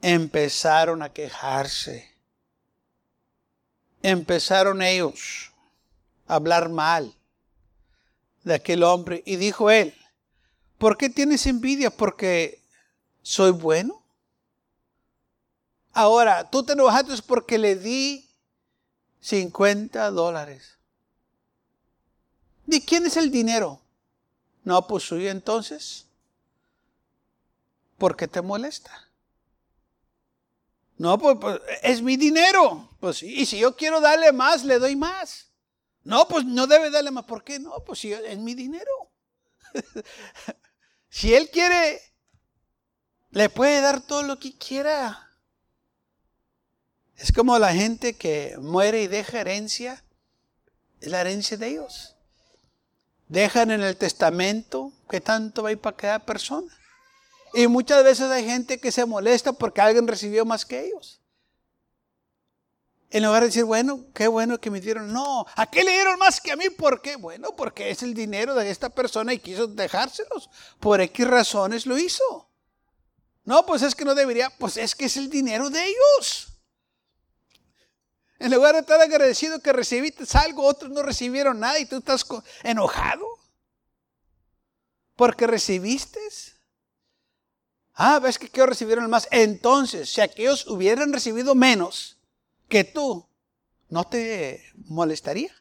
Empezaron 0.00 1.02
a 1.02 1.12
quejarse. 1.12 2.16
Empezaron 4.02 4.80
ellos 4.80 5.52
a 6.26 6.36
hablar 6.36 6.68
mal 6.68 7.14
de 8.44 8.54
aquel 8.54 8.84
hombre. 8.84 9.22
Y 9.26 9.36
dijo 9.36 9.70
él, 9.70 9.94
¿por 10.78 10.96
qué 10.96 11.10
tienes 11.10 11.46
envidia? 11.46 11.90
Porque 11.90 12.62
soy 13.22 13.50
bueno. 13.50 13.97
Ahora, 15.98 16.48
tú 16.48 16.62
te 16.62 16.74
enojaste 16.74 17.20
porque 17.26 17.58
le 17.58 17.74
di 17.74 18.24
50 19.18 20.12
dólares. 20.12 20.78
¿De 22.66 22.84
quién 22.84 23.04
es 23.04 23.16
el 23.16 23.32
dinero? 23.32 23.80
No, 24.62 24.86
pues 24.86 25.02
suyo 25.02 25.28
entonces. 25.28 26.06
¿Por 27.96 28.16
qué 28.16 28.28
te 28.28 28.40
molesta? 28.42 29.10
No, 30.98 31.18
pues, 31.18 31.36
pues, 31.40 31.60
es 31.82 32.00
mi 32.00 32.16
dinero. 32.16 32.90
Pues 33.00 33.24
y 33.24 33.44
si 33.44 33.58
yo 33.58 33.74
quiero 33.74 34.00
darle 34.00 34.30
más, 34.30 34.64
le 34.64 34.78
doy 34.78 34.94
más. 34.94 35.48
No, 36.04 36.28
pues 36.28 36.44
no 36.44 36.68
debe 36.68 36.90
darle 36.90 37.10
más. 37.10 37.24
¿Por 37.24 37.42
qué? 37.42 37.58
No, 37.58 37.82
pues 37.84 37.98
si 37.98 38.12
es 38.12 38.38
mi 38.38 38.54
dinero. 38.54 39.10
si 41.10 41.34
él 41.34 41.50
quiere, 41.50 42.00
le 43.30 43.48
puede 43.48 43.80
dar 43.80 44.00
todo 44.00 44.22
lo 44.22 44.38
que 44.38 44.56
quiera. 44.56 45.27
Es 47.18 47.32
como 47.32 47.58
la 47.58 47.74
gente 47.74 48.16
que 48.16 48.56
muere 48.60 49.02
y 49.02 49.08
deja 49.08 49.40
herencia. 49.40 50.04
Es 51.00 51.08
la 51.08 51.20
herencia 51.20 51.56
de 51.56 51.66
ellos. 51.66 52.14
Dejan 53.26 53.72
en 53.72 53.82
el 53.82 53.96
testamento 53.96 54.92
que 55.10 55.20
tanto 55.20 55.64
va 55.64 55.70
a 55.70 55.72
ir 55.72 55.80
para 55.80 55.96
cada 55.96 56.18
persona. 56.20 56.72
Y 57.54 57.66
muchas 57.66 58.04
veces 58.04 58.30
hay 58.30 58.44
gente 58.44 58.78
que 58.78 58.92
se 58.92 59.04
molesta 59.04 59.52
porque 59.52 59.80
alguien 59.80 60.06
recibió 60.06 60.44
más 60.44 60.64
que 60.64 60.86
ellos. 60.86 61.20
En 63.10 63.24
lugar 63.24 63.40
de 63.40 63.48
decir, 63.48 63.64
bueno, 63.64 64.04
qué 64.14 64.28
bueno 64.28 64.60
que 64.60 64.70
me 64.70 64.80
dieron. 64.80 65.12
No, 65.12 65.44
¿a 65.56 65.68
qué 65.68 65.82
le 65.82 65.92
dieron 65.92 66.18
más 66.20 66.40
que 66.40 66.52
a 66.52 66.56
mí? 66.56 66.70
¿Por 66.70 67.02
qué? 67.02 67.16
Bueno, 67.16 67.56
porque 67.56 67.90
es 67.90 68.02
el 68.02 68.14
dinero 68.14 68.54
de 68.54 68.70
esta 68.70 68.90
persona 68.90 69.34
y 69.34 69.40
quiso 69.40 69.66
dejárselos. 69.66 70.50
Por 70.78 71.00
X 71.00 71.26
razones 71.26 71.84
lo 71.84 71.98
hizo. 71.98 72.48
No, 73.44 73.66
pues 73.66 73.82
es 73.82 73.94
que 73.94 74.04
no 74.04 74.14
debería, 74.14 74.50
pues 74.50 74.76
es 74.76 74.94
que 74.94 75.06
es 75.06 75.16
el 75.16 75.30
dinero 75.30 75.68
de 75.70 75.84
ellos. 75.84 76.57
En 78.38 78.52
lugar 78.52 78.74
de 78.74 78.80
estar 78.80 79.00
agradecido 79.00 79.60
que 79.60 79.72
recibiste 79.72 80.24
algo, 80.38 80.64
otros 80.64 80.90
no 80.90 81.02
recibieron 81.02 81.58
nada 81.58 81.78
y 81.78 81.86
tú 81.86 81.96
estás 81.96 82.24
enojado 82.62 83.26
porque 85.16 85.48
recibiste. 85.48 86.20
Ah, 87.94 88.20
ves 88.20 88.38
que 88.38 88.46
ellos 88.46 88.68
recibieron 88.68 89.10
más. 89.10 89.26
Entonces, 89.32 90.08
si 90.08 90.20
aquellos 90.20 90.68
hubieran 90.68 91.12
recibido 91.12 91.56
menos 91.56 92.18
que 92.68 92.84
tú, 92.84 93.28
¿no 93.88 94.04
te 94.04 94.64
molestaría? 94.86 95.52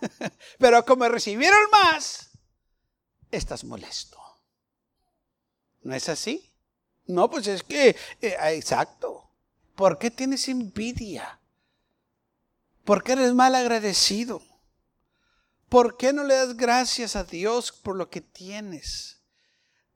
Pero 0.58 0.84
como 0.84 1.08
recibieron 1.08 1.70
más, 1.70 2.30
estás 3.30 3.62
molesto. 3.62 4.18
¿No 5.82 5.94
es 5.94 6.08
así? 6.08 6.52
No, 7.06 7.30
pues 7.30 7.46
es 7.46 7.62
que, 7.62 7.96
eh, 8.20 8.36
exacto. 8.54 9.30
¿Por 9.76 9.98
qué 9.98 10.10
tienes 10.10 10.48
envidia? 10.48 11.39
¿Por 12.90 13.04
qué 13.04 13.12
eres 13.12 13.34
mal 13.34 13.54
agradecido? 13.54 14.42
¿Por 15.68 15.96
qué 15.96 16.12
no 16.12 16.24
le 16.24 16.34
das 16.34 16.56
gracias 16.56 17.14
a 17.14 17.22
Dios 17.22 17.70
por 17.70 17.94
lo 17.94 18.10
que 18.10 18.20
tienes? 18.20 19.22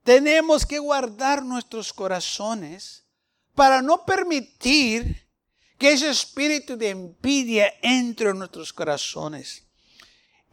Tenemos 0.05 0.65
que 0.65 0.79
guardar 0.79 1.45
nuestros 1.45 1.93
corazones 1.93 3.05
para 3.53 3.83
no 3.83 4.05
permitir 4.05 5.29
que 5.77 5.91
ese 5.91 6.09
espíritu 6.09 6.77
de 6.77 6.91
envidia 6.91 7.75
entre 7.83 8.31
en 8.31 8.39
nuestros 8.39 8.73
corazones 8.73 9.64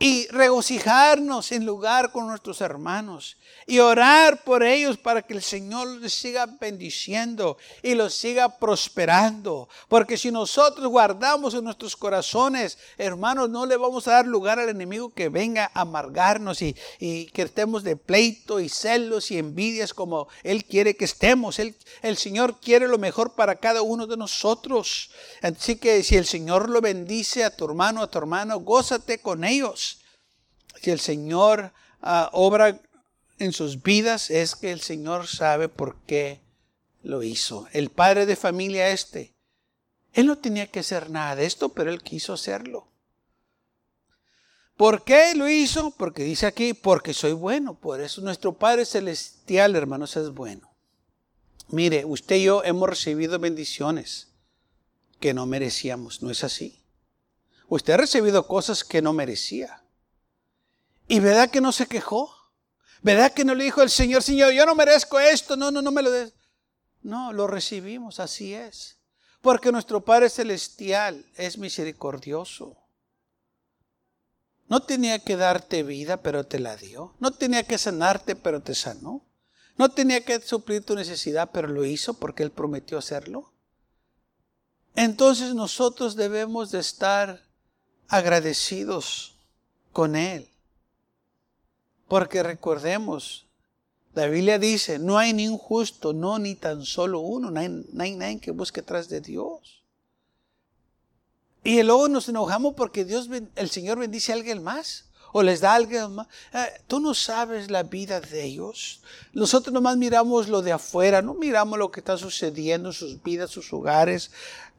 y 0.01 0.25
regocijarnos 0.29 1.51
en 1.51 1.63
lugar 1.63 2.11
con 2.11 2.25
nuestros 2.25 2.59
hermanos 2.61 3.37
y 3.67 3.77
orar 3.77 4.43
por 4.43 4.63
ellos 4.63 4.97
para 4.97 5.21
que 5.21 5.35
el 5.35 5.43
Señor 5.43 5.87
les 5.87 6.11
siga 6.11 6.47
bendiciendo 6.47 7.55
y 7.83 7.93
los 7.93 8.15
siga 8.15 8.57
prosperando. 8.57 9.69
Porque 9.87 10.17
si 10.17 10.31
nosotros 10.31 10.87
guardamos 10.87 11.53
en 11.53 11.65
nuestros 11.65 11.95
corazones, 11.95 12.79
hermanos, 12.97 13.51
no 13.51 13.67
le 13.67 13.77
vamos 13.77 14.07
a 14.07 14.13
dar 14.13 14.25
lugar 14.25 14.57
al 14.57 14.69
enemigo 14.69 15.13
que 15.13 15.29
venga 15.29 15.69
a 15.71 15.81
amargarnos 15.81 16.63
y, 16.63 16.73
que 16.99 17.43
estemos 17.43 17.83
de 17.83 17.95
pleito 17.95 18.59
y 18.59 18.69
celos 18.69 19.29
y 19.29 19.37
envidias 19.37 19.93
como 19.93 20.27
Él 20.41 20.65
quiere 20.65 20.95
que 20.95 21.05
estemos. 21.05 21.59
el 21.59 22.17
Señor 22.17 22.59
quiere 22.59 22.87
lo 22.87 22.97
mejor 22.97 23.35
para 23.35 23.57
cada 23.57 23.83
uno 23.83 24.07
de 24.07 24.17
nosotros. 24.17 25.11
Así 25.43 25.75
que 25.75 26.01
si 26.01 26.17
el 26.17 26.25
Señor 26.25 26.71
lo 26.71 26.81
bendice 26.81 27.43
a 27.43 27.55
tu 27.55 27.65
hermano, 27.65 28.01
a 28.01 28.09
tu 28.09 28.17
hermano, 28.17 28.59
gózate 28.59 29.19
con 29.19 29.43
ellos 29.43 29.90
si 30.81 30.91
el 30.91 30.99
Señor 30.99 31.73
ah, 32.01 32.29
obra 32.33 32.79
en 33.37 33.53
sus 33.53 33.81
vidas, 33.81 34.29
es 34.29 34.55
que 34.55 34.71
el 34.71 34.81
Señor 34.81 35.27
sabe 35.27 35.69
por 35.69 35.95
qué 36.05 36.41
lo 37.03 37.23
hizo. 37.23 37.67
El 37.71 37.89
padre 37.89 38.25
de 38.25 38.35
familia 38.35 38.89
este, 38.89 39.33
él 40.13 40.25
no 40.25 40.37
tenía 40.37 40.67
que 40.67 40.79
hacer 40.79 41.09
nada 41.09 41.35
de 41.35 41.45
esto, 41.45 41.69
pero 41.69 41.91
él 41.91 42.01
quiso 42.01 42.33
hacerlo. 42.33 42.87
¿Por 44.75 45.03
qué 45.03 45.35
lo 45.35 45.47
hizo? 45.47 45.91
Porque 45.91 46.23
dice 46.23 46.47
aquí, 46.47 46.73
porque 46.73 47.13
soy 47.13 47.33
bueno. 47.33 47.75
Por 47.75 48.01
eso 48.01 48.21
nuestro 48.21 48.53
Padre 48.53 48.85
Celestial, 48.85 49.75
hermanos, 49.75 50.17
es 50.17 50.31
bueno. 50.31 50.73
Mire, 51.69 52.03
usted 52.03 52.37
y 52.37 52.43
yo 52.45 52.63
hemos 52.63 52.89
recibido 52.89 53.37
bendiciones 53.37 54.29
que 55.19 55.33
no 55.35 55.45
merecíamos, 55.45 56.23
¿no 56.23 56.31
es 56.31 56.43
así? 56.43 56.81
Usted 57.69 57.93
ha 57.93 57.97
recibido 57.97 58.47
cosas 58.47 58.83
que 58.83 59.01
no 59.01 59.13
merecía. 59.13 59.80
¿Y 61.11 61.19
verdad 61.19 61.49
que 61.49 61.59
no 61.59 61.73
se 61.73 61.87
quejó? 61.87 62.33
¿Verdad 63.01 63.33
que 63.33 63.43
no 63.43 63.53
le 63.53 63.65
dijo 63.65 63.81
el 63.81 63.89
Señor, 63.89 64.23
Señor, 64.23 64.53
yo 64.53 64.65
no 64.65 64.75
merezco 64.75 65.19
esto? 65.19 65.57
No, 65.57 65.69
no, 65.69 65.81
no 65.81 65.91
me 65.91 66.01
lo 66.01 66.09
des. 66.09 66.33
No, 67.01 67.33
lo 67.33 67.47
recibimos, 67.47 68.21
así 68.21 68.53
es. 68.53 68.97
Porque 69.41 69.73
nuestro 69.73 70.05
Padre 70.05 70.29
Celestial 70.29 71.25
es 71.35 71.57
misericordioso. 71.57 72.77
No 74.69 74.83
tenía 74.83 75.19
que 75.19 75.35
darte 75.35 75.83
vida, 75.83 76.23
pero 76.23 76.45
te 76.45 76.59
la 76.59 76.77
dio. 76.77 77.13
No 77.19 77.31
tenía 77.31 77.63
que 77.63 77.77
sanarte, 77.77 78.37
pero 78.37 78.61
te 78.61 78.73
sanó. 78.73 79.25
No 79.77 79.89
tenía 79.89 80.23
que 80.23 80.39
suplir 80.39 80.85
tu 80.85 80.95
necesidad, 80.95 81.49
pero 81.51 81.67
lo 81.67 81.83
hizo 81.83 82.13
porque 82.13 82.43
Él 82.43 82.51
prometió 82.51 82.97
hacerlo. 82.97 83.51
Entonces 84.95 85.55
nosotros 85.55 86.15
debemos 86.15 86.71
de 86.71 86.79
estar 86.79 87.43
agradecidos 88.07 89.35
con 89.91 90.15
Él. 90.15 90.50
Porque 92.11 92.43
recordemos, 92.43 93.45
la 94.13 94.27
Biblia 94.27 94.59
dice, 94.59 94.99
no 94.99 95.17
hay 95.17 95.31
ni 95.31 95.47
un 95.47 95.57
justo, 95.57 96.11
no 96.11 96.39
ni 96.39 96.55
tan 96.55 96.83
solo 96.83 97.21
uno, 97.21 97.49
no 97.49 97.57
hay, 98.01 98.15
nadie 98.17 98.41
que 98.41 98.51
busque 98.51 98.81
atrás 98.81 99.07
de 99.07 99.21
Dios. 99.21 99.81
Y 101.63 101.81
luego 101.83 102.09
nos 102.09 102.27
enojamos 102.27 102.73
porque 102.75 103.05
Dios, 103.05 103.29
el 103.55 103.69
Señor 103.69 103.97
bendice 103.97 104.33
a 104.33 104.35
alguien 104.35 104.61
más 104.61 105.05
o 105.31 105.41
les 105.41 105.61
da 105.61 105.71
a 105.71 105.75
alguien 105.75 106.11
más. 106.13 106.27
Eh, 106.53 106.81
tú 106.87 106.99
no 106.99 107.13
sabes 107.13 107.71
la 107.71 107.83
vida 107.83 108.19
de 108.19 108.43
ellos. 108.43 109.01
Nosotros 109.31 109.73
nomás 109.73 109.95
miramos 109.95 110.49
lo 110.49 110.61
de 110.61 110.73
afuera, 110.73 111.21
no 111.21 111.33
miramos 111.33 111.79
lo 111.79 111.91
que 111.91 112.01
está 112.01 112.17
sucediendo 112.17 112.89
en 112.89 112.93
sus 112.93 113.23
vidas, 113.23 113.51
sus 113.51 113.71
hogares, 113.71 114.31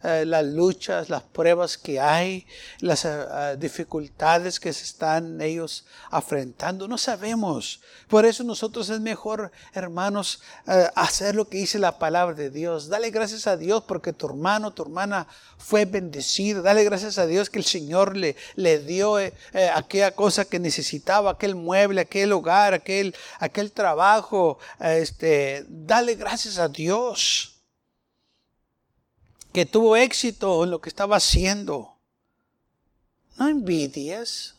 eh, 0.04 0.24
las 0.26 0.44
luchas, 0.44 1.08
las 1.08 1.22
pruebas 1.22 1.78
que 1.78 2.00
hay, 2.00 2.44
las 2.80 3.04
eh, 3.04 3.56
dificultades 3.56 4.58
que 4.58 4.72
se 4.72 4.82
están 4.82 5.40
ellos 5.40 5.86
afrontando. 6.10 6.88
No 6.88 6.98
sabemos. 6.98 7.80
Por 8.08 8.26
eso 8.26 8.42
nosotros 8.42 8.90
es 8.90 9.00
mejor, 9.00 9.52
hermanos, 9.72 10.42
eh, 10.66 10.88
hacer 10.96 11.36
lo 11.36 11.48
que 11.48 11.58
dice 11.58 11.78
la 11.78 11.98
palabra 11.98 12.34
de 12.34 12.50
Dios. 12.50 12.88
Dale 12.88 13.10
gracias 13.10 13.46
a 13.46 13.56
Dios 13.56 13.84
porque 13.86 14.12
tu 14.12 14.26
hermano, 14.26 14.72
tu 14.72 14.82
hermana 14.82 15.28
fue 15.56 15.84
bendecido. 15.84 16.62
Dale 16.62 16.82
gracias 16.82 17.18
a 17.18 17.26
Dios 17.26 17.48
que 17.48 17.60
el 17.60 17.64
Señor 17.64 18.16
le, 18.16 18.34
le 18.56 18.80
dio 18.80 19.18
aquella 19.74 20.10
cosa 20.10 20.44
que 20.44 20.58
necesitaba, 20.58 21.30
aquel 21.30 21.54
mueble, 21.54 22.00
aquel 22.00 22.32
hogar, 22.32 22.74
aquel, 22.74 23.14
aquel 23.38 23.70
trabajo. 23.70 24.58
este, 24.80 25.64
dale 25.68 26.16
gracias 26.16 26.58
a 26.58 26.68
Dios 26.68 27.51
que 29.52 29.66
tuvo 29.66 29.96
éxito 29.96 30.64
en 30.64 30.70
lo 30.70 30.80
que 30.80 30.88
estaba 30.88 31.16
haciendo. 31.16 31.96
No 33.36 33.48
envidies. 33.48 34.54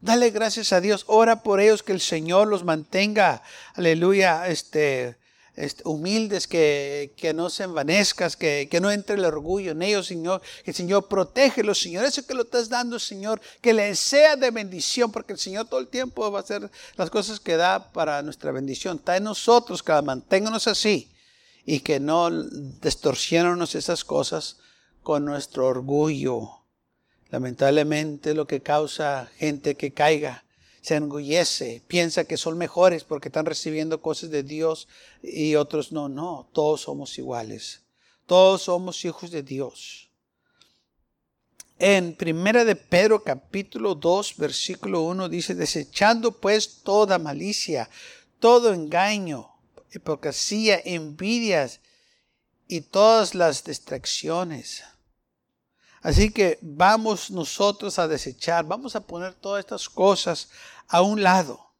Dale 0.00 0.30
gracias 0.30 0.72
a 0.72 0.80
Dios. 0.80 1.04
Ora 1.06 1.42
por 1.42 1.60
ellos 1.60 1.82
que 1.82 1.92
el 1.92 2.00
Señor 2.00 2.48
los 2.48 2.64
mantenga. 2.64 3.42
Aleluya. 3.74 4.48
Este, 4.48 5.16
este, 5.54 5.82
humildes, 5.84 6.46
que, 6.46 7.32
no 7.34 7.48
se 7.48 7.64
envanezcas, 7.64 8.36
que, 8.36 8.68
que, 8.70 8.80
no 8.80 8.90
entre 8.90 9.16
el 9.16 9.24
orgullo 9.24 9.72
en 9.72 9.82
ellos, 9.82 10.06
Señor. 10.06 10.42
Que 10.64 10.72
el 10.72 10.76
Señor 10.76 11.08
protégelos, 11.08 11.80
Señor. 11.80 12.04
Eso 12.04 12.26
que 12.26 12.34
lo 12.34 12.42
estás 12.42 12.68
dando, 12.68 12.98
Señor, 12.98 13.40
que 13.60 13.72
les 13.72 13.98
sea 13.98 14.36
de 14.36 14.50
bendición, 14.50 15.10
porque 15.10 15.32
el 15.32 15.38
Señor 15.38 15.66
todo 15.68 15.80
el 15.80 15.88
tiempo 15.88 16.30
va 16.30 16.40
a 16.40 16.42
hacer 16.42 16.70
las 16.96 17.10
cosas 17.10 17.40
que 17.40 17.56
da 17.56 17.92
para 17.92 18.22
nuestra 18.22 18.50
bendición. 18.50 18.96
Está 18.96 19.16
en 19.16 19.24
nosotros, 19.24 19.82
que 19.82 20.02
manténganos 20.02 20.66
así 20.66 21.10
y 21.66 21.80
que 21.80 21.98
no 21.98 22.30
distorsionemos 22.30 23.74
esas 23.74 24.04
cosas 24.04 24.58
con 25.02 25.24
nuestro 25.24 25.66
orgullo. 25.66 26.62
Lamentablemente 27.28 28.34
lo 28.34 28.46
que 28.46 28.62
causa 28.62 29.28
gente 29.36 29.74
que 29.74 29.92
caiga 29.92 30.44
se 30.80 30.94
enorgullece, 30.94 31.82
piensa 31.88 32.24
que 32.24 32.36
son 32.36 32.56
mejores 32.56 33.02
porque 33.02 33.28
están 33.28 33.44
recibiendo 33.44 34.00
cosas 34.00 34.30
de 34.30 34.44
Dios 34.44 34.86
y 35.20 35.56
otros 35.56 35.90
no, 35.90 36.08
no, 36.08 36.48
todos 36.52 36.82
somos 36.82 37.18
iguales. 37.18 37.82
Todos 38.24 38.62
somos 38.62 39.04
hijos 39.04 39.32
de 39.32 39.42
Dios. 39.42 40.10
En 41.80 42.14
Primera 42.14 42.64
de 42.64 42.76
Pedro 42.76 43.24
capítulo 43.24 43.96
2 43.96 44.36
versículo 44.36 45.02
1 45.02 45.28
dice, 45.28 45.56
desechando 45.56 46.30
pues 46.40 46.82
toda 46.84 47.18
malicia, 47.18 47.90
todo 48.38 48.72
engaño, 48.72 49.55
hipocresía, 49.96 50.80
envidias 50.84 51.80
y 52.68 52.80
todas 52.80 53.34
las 53.34 53.64
distracciones 53.64 54.82
Así 56.06 56.30
que 56.30 56.60
vamos 56.62 57.32
nosotros 57.32 57.98
a 57.98 58.06
desechar, 58.06 58.64
vamos 58.64 58.94
a 58.94 59.00
poner 59.00 59.34
todas 59.34 59.58
estas 59.58 59.88
cosas 59.88 60.48
a 60.86 61.02
un 61.02 61.20
lado. 61.20 61.72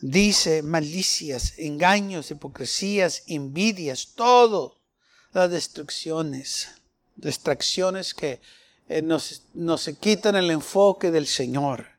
Dice 0.00 0.62
malicias, 0.62 1.58
engaños, 1.58 2.30
hipocresías, 2.30 3.24
envidias, 3.26 4.12
todo 4.14 4.78
las 5.32 5.50
destrucciones, 5.50 6.68
distracciones 7.16 8.14
que 8.14 8.40
eh, 8.88 9.02
nos, 9.02 9.42
nos 9.54 9.88
quitan 9.98 10.36
el 10.36 10.52
enfoque 10.52 11.10
del 11.10 11.26
Señor. 11.26 11.98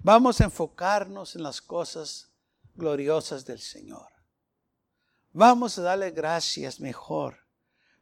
Vamos 0.00 0.42
a 0.42 0.44
enfocarnos 0.44 1.34
en 1.34 1.44
las 1.44 1.62
cosas 1.62 2.28
gloriosas 2.76 3.44
del 3.44 3.60
Señor. 3.60 4.08
Vamos 5.32 5.78
a 5.78 5.82
darle 5.82 6.10
gracias 6.10 6.80
mejor 6.80 7.36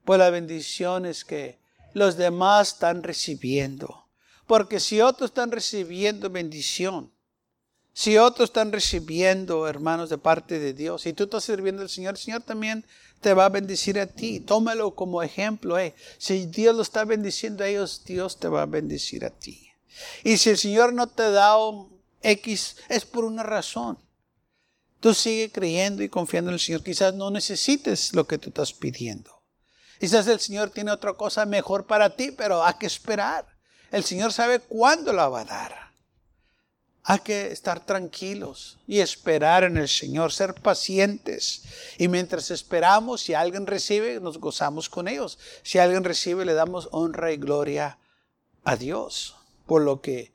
por 0.04 0.18
las 0.18 0.30
bendiciones 0.30 1.24
que 1.24 1.58
los 1.92 2.16
demás 2.16 2.74
están 2.74 3.02
recibiendo. 3.02 4.08
Porque 4.46 4.78
si 4.78 5.00
otros 5.00 5.30
están 5.30 5.50
recibiendo 5.50 6.28
bendición, 6.28 7.10
si 7.92 8.18
otros 8.18 8.50
están 8.50 8.72
recibiendo, 8.72 9.66
hermanos, 9.68 10.10
de 10.10 10.18
parte 10.18 10.58
de 10.58 10.74
Dios, 10.74 11.02
si 11.02 11.12
tú 11.12 11.24
estás 11.24 11.44
sirviendo 11.44 11.82
al 11.82 11.88
Señor, 11.88 12.14
el 12.14 12.20
Señor 12.20 12.42
también 12.42 12.84
te 13.20 13.32
va 13.32 13.46
a 13.46 13.48
bendecir 13.48 13.98
a 13.98 14.06
ti. 14.06 14.40
Tómalo 14.40 14.94
como 14.94 15.22
ejemplo. 15.22 15.78
Eh. 15.78 15.94
Si 16.18 16.46
Dios 16.46 16.76
lo 16.76 16.82
está 16.82 17.04
bendiciendo 17.04 17.64
a 17.64 17.68
ellos, 17.68 18.02
Dios 18.04 18.38
te 18.38 18.48
va 18.48 18.62
a 18.62 18.66
bendecir 18.66 19.24
a 19.24 19.30
ti. 19.30 19.70
Y 20.24 20.36
si 20.36 20.50
el 20.50 20.58
Señor 20.58 20.92
no 20.92 21.06
te 21.06 21.30
da 21.30 21.56
un 21.56 21.88
X, 22.20 22.76
es 22.88 23.04
por 23.04 23.24
una 23.24 23.42
razón. 23.42 23.98
Tú 25.04 25.12
sigue 25.12 25.52
creyendo 25.52 26.02
y 26.02 26.08
confiando 26.08 26.48
en 26.48 26.54
el 26.54 26.60
Señor. 26.60 26.82
Quizás 26.82 27.12
no 27.12 27.30
necesites 27.30 28.14
lo 28.14 28.26
que 28.26 28.38
tú 28.38 28.48
estás 28.48 28.72
pidiendo. 28.72 29.42
Quizás 30.00 30.26
el 30.28 30.40
Señor 30.40 30.70
tiene 30.70 30.92
otra 30.92 31.12
cosa 31.12 31.44
mejor 31.44 31.86
para 31.86 32.16
ti, 32.16 32.30
pero 32.30 32.64
hay 32.64 32.72
que 32.80 32.86
esperar. 32.86 33.44
El 33.92 34.02
Señor 34.02 34.32
sabe 34.32 34.60
cuándo 34.60 35.12
la 35.12 35.28
va 35.28 35.42
a 35.42 35.44
dar. 35.44 35.92
Hay 37.02 37.18
que 37.18 37.52
estar 37.52 37.84
tranquilos 37.84 38.78
y 38.86 39.00
esperar 39.00 39.64
en 39.64 39.76
el 39.76 39.90
Señor, 39.90 40.32
ser 40.32 40.54
pacientes. 40.54 41.64
Y 41.98 42.08
mientras 42.08 42.50
esperamos, 42.50 43.20
si 43.20 43.34
alguien 43.34 43.66
recibe, 43.66 44.20
nos 44.20 44.38
gozamos 44.38 44.88
con 44.88 45.06
ellos. 45.06 45.38
Si 45.62 45.78
alguien 45.78 46.02
recibe, 46.02 46.46
le 46.46 46.54
damos 46.54 46.88
honra 46.92 47.30
y 47.30 47.36
gloria 47.36 47.98
a 48.64 48.76
Dios 48.76 49.36
por 49.66 49.82
lo 49.82 50.00
que 50.00 50.32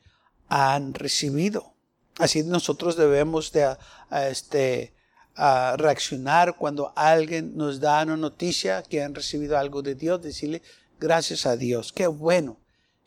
han 0.47 0.93
recibido. 0.93 1.73
Así 2.19 2.43
nosotros 2.43 2.97
debemos 2.97 3.53
de 3.53 3.77
este, 4.11 4.93
a 5.35 5.75
reaccionar 5.77 6.57
cuando 6.57 6.91
alguien 6.95 7.55
nos 7.55 7.79
da 7.79 8.03
una 8.03 8.17
noticia 8.17 8.83
que 8.83 9.01
han 9.01 9.15
recibido 9.15 9.57
algo 9.57 9.81
de 9.81 9.95
Dios, 9.95 10.21
decirle 10.21 10.61
gracias 10.99 11.45
a 11.45 11.55
Dios. 11.55 11.93
Qué 11.93 12.07
bueno 12.07 12.57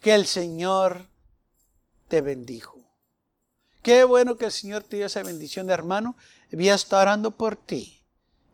que 0.01 0.15
el 0.15 0.27
Señor 0.27 1.09
te 2.09 2.23
bendijo. 2.23 2.79
Qué 3.83 4.05
bueno 4.05 4.39
que 4.39 4.47
el 4.47 4.53
Señor 4.53 4.83
te 4.83 4.97
dio 4.97 5.07
esa 5.07 5.23
bendición, 5.23 5.69
hermano. 5.69 6.17
Voy 6.51 6.71
a 6.71 6.77
orando 6.93 7.33
por 7.33 7.57
ti. 7.57 8.03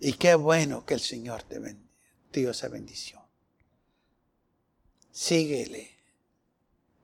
Y 0.01 0.15
qué 0.15 0.35
bueno 0.35 0.85
que 0.85 0.95
el 0.95 1.01
Señor 1.01 1.45
te, 1.45 1.61
dio 2.33 2.51
esa 2.51 2.67
bendición. 2.67 3.23
Síguele. 5.13 5.97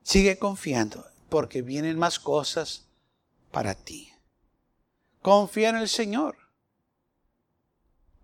Sigue 0.03 0.37
confiando 0.37 1.05
porque 1.29 1.61
vienen 1.61 1.97
más 1.97 2.19
cosas 2.19 2.84
para 3.55 3.73
ti. 3.73 4.11
Confía 5.21 5.69
en 5.69 5.77
el 5.77 5.87
Señor. 5.87 6.35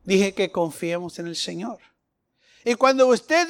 Dije 0.04 0.34
que 0.34 0.52
confiemos 0.52 1.20
en 1.20 1.28
el 1.28 1.38
Señor. 1.38 1.80
Y 2.66 2.76
cuando 2.76 3.08
usted 3.08 3.48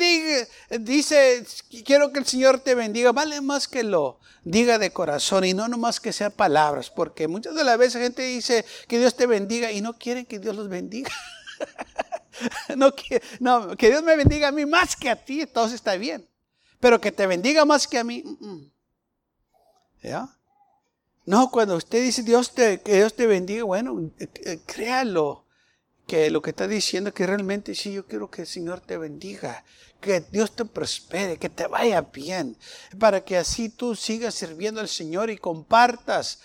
dice, 0.79 1.43
quiero 1.83 2.13
que 2.13 2.19
el 2.19 2.27
Señor 2.27 2.59
te 2.59 2.75
bendiga, 2.75 3.11
vale 3.13 3.41
más 3.41 3.67
que 3.67 3.81
lo 3.81 4.19
diga 4.43 4.77
de 4.77 4.93
corazón 4.93 5.43
y 5.43 5.55
no 5.55 5.67
nomás 5.67 5.99
que 5.99 6.13
sea 6.13 6.29
palabras, 6.29 6.91
porque 6.91 7.27
muchas 7.27 7.55
de 7.55 7.63
las 7.63 7.79
veces 7.79 7.99
gente 7.99 8.21
dice 8.21 8.63
que 8.87 8.99
Dios 8.99 9.15
te 9.15 9.25
bendiga 9.25 9.71
y 9.71 9.81
no 9.81 9.97
quieren 9.97 10.27
que 10.27 10.37
Dios 10.37 10.55
los 10.55 10.69
bendiga. 10.69 11.09
no, 12.77 12.93
no, 13.39 13.75
que 13.75 13.89
Dios 13.89 14.03
me 14.03 14.15
bendiga 14.15 14.49
a 14.49 14.51
mí 14.51 14.67
más 14.67 14.95
que 14.95 15.09
a 15.09 15.15
ti, 15.15 15.41
entonces 15.41 15.77
está 15.77 15.95
bien. 15.95 16.29
Pero 16.79 17.01
que 17.01 17.11
te 17.11 17.25
bendiga 17.25 17.65
más 17.65 17.87
que 17.87 17.97
a 17.97 18.03
mí. 18.03 18.23
¿Ya? 20.03 20.37
No, 21.31 21.49
cuando 21.49 21.77
usted 21.77 22.03
dice 22.03 22.23
Dios 22.23 22.53
te, 22.53 22.81
que 22.81 22.95
Dios 22.95 23.13
te 23.13 23.25
bendiga, 23.25 23.63
bueno, 23.63 24.11
eh, 24.19 24.27
eh, 24.43 24.59
créalo 24.65 25.45
que 26.05 26.29
lo 26.29 26.41
que 26.41 26.49
está 26.49 26.67
diciendo 26.67 27.13
que 27.13 27.25
realmente 27.25 27.73
sí, 27.73 27.93
yo 27.93 28.05
quiero 28.05 28.29
que 28.29 28.41
el 28.41 28.47
Señor 28.47 28.81
te 28.81 28.97
bendiga, 28.97 29.63
que 30.01 30.19
Dios 30.19 30.53
te 30.53 30.65
prospere, 30.65 31.37
que 31.37 31.47
te 31.47 31.67
vaya 31.67 32.01
bien, 32.01 32.57
para 32.99 33.23
que 33.23 33.37
así 33.37 33.69
tú 33.69 33.95
sigas 33.95 34.35
sirviendo 34.35 34.81
al 34.81 34.89
Señor 34.89 35.29
y 35.29 35.37
compartas 35.37 36.41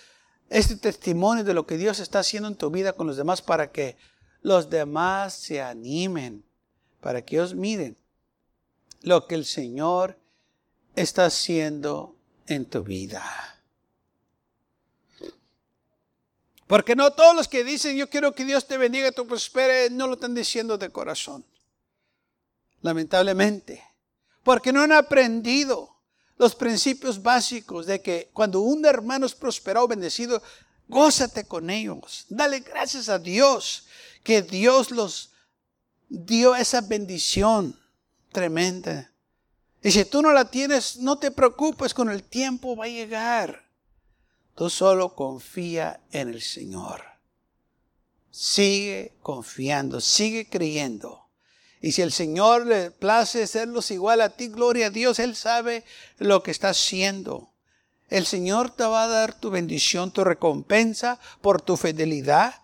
este 0.50 0.76
testimonio 0.76 1.42
de 1.42 1.54
lo 1.54 1.66
que 1.66 1.78
Dios 1.78 1.98
está 1.98 2.20
haciendo 2.20 2.48
en 2.48 2.54
tu 2.54 2.70
vida 2.70 2.92
con 2.92 3.08
los 3.08 3.16
demás 3.16 3.42
para 3.42 3.72
que 3.72 3.96
los 4.40 4.70
demás 4.70 5.34
se 5.34 5.60
animen, 5.60 6.44
para 7.00 7.22
que 7.22 7.34
ellos 7.34 7.56
miren 7.56 7.96
lo 9.02 9.26
que 9.26 9.34
el 9.34 9.46
Señor 9.46 10.16
está 10.94 11.24
haciendo 11.24 12.14
en 12.46 12.66
tu 12.66 12.84
vida. 12.84 13.55
Porque 16.66 16.96
no 16.96 17.12
todos 17.12 17.34
los 17.36 17.48
que 17.48 17.64
dicen 17.64 17.96
yo 17.96 18.10
quiero 18.10 18.34
que 18.34 18.44
Dios 18.44 18.66
te 18.66 18.76
bendiga, 18.76 19.12
te 19.12 19.22
prospere, 19.24 19.90
no 19.90 20.06
lo 20.06 20.14
están 20.14 20.34
diciendo 20.34 20.76
de 20.76 20.90
corazón. 20.90 21.44
Lamentablemente. 22.82 23.84
Porque 24.42 24.72
no 24.72 24.82
han 24.82 24.92
aprendido 24.92 25.96
los 26.38 26.54
principios 26.54 27.22
básicos 27.22 27.86
de 27.86 28.02
que 28.02 28.30
cuando 28.32 28.60
un 28.60 28.84
hermano 28.84 29.26
es 29.26 29.34
prosperado 29.34 29.88
bendecido, 29.88 30.42
gózate 30.88 31.44
con 31.44 31.70
ellos. 31.70 32.26
Dale 32.28 32.60
gracias 32.60 33.08
a 33.08 33.18
Dios 33.18 33.86
que 34.22 34.42
Dios 34.42 34.90
los 34.90 35.32
dio 36.08 36.54
esa 36.54 36.80
bendición 36.80 37.78
tremenda. 38.32 39.10
Y 39.82 39.92
si 39.92 40.04
tú 40.04 40.20
no 40.20 40.32
la 40.32 40.50
tienes, 40.50 40.96
no 40.96 41.18
te 41.18 41.30
preocupes, 41.30 41.94
con 41.94 42.10
el 42.10 42.24
tiempo 42.24 42.76
va 42.76 42.86
a 42.86 42.88
llegar. 42.88 43.65
Tú 44.56 44.70
solo 44.70 45.14
confía 45.14 46.00
en 46.12 46.30
el 46.30 46.40
Señor. 46.40 47.04
Sigue 48.30 49.12
confiando, 49.20 50.00
sigue 50.00 50.48
creyendo. 50.48 51.28
Y 51.82 51.92
si 51.92 52.00
el 52.00 52.10
Señor 52.10 52.64
le 52.64 52.90
place 52.90 53.42
hacerlos 53.42 53.90
igual 53.90 54.22
a 54.22 54.30
ti, 54.30 54.48
gloria 54.48 54.86
a 54.86 54.90
Dios, 54.90 55.18
Él 55.18 55.36
sabe 55.36 55.84
lo 56.16 56.42
que 56.42 56.50
está 56.50 56.70
haciendo. 56.70 57.52
El 58.08 58.24
Señor 58.24 58.70
te 58.70 58.84
va 58.84 59.04
a 59.04 59.08
dar 59.08 59.38
tu 59.38 59.50
bendición, 59.50 60.10
tu 60.10 60.24
recompensa 60.24 61.20
por 61.42 61.60
tu 61.60 61.76
fidelidad. 61.76 62.54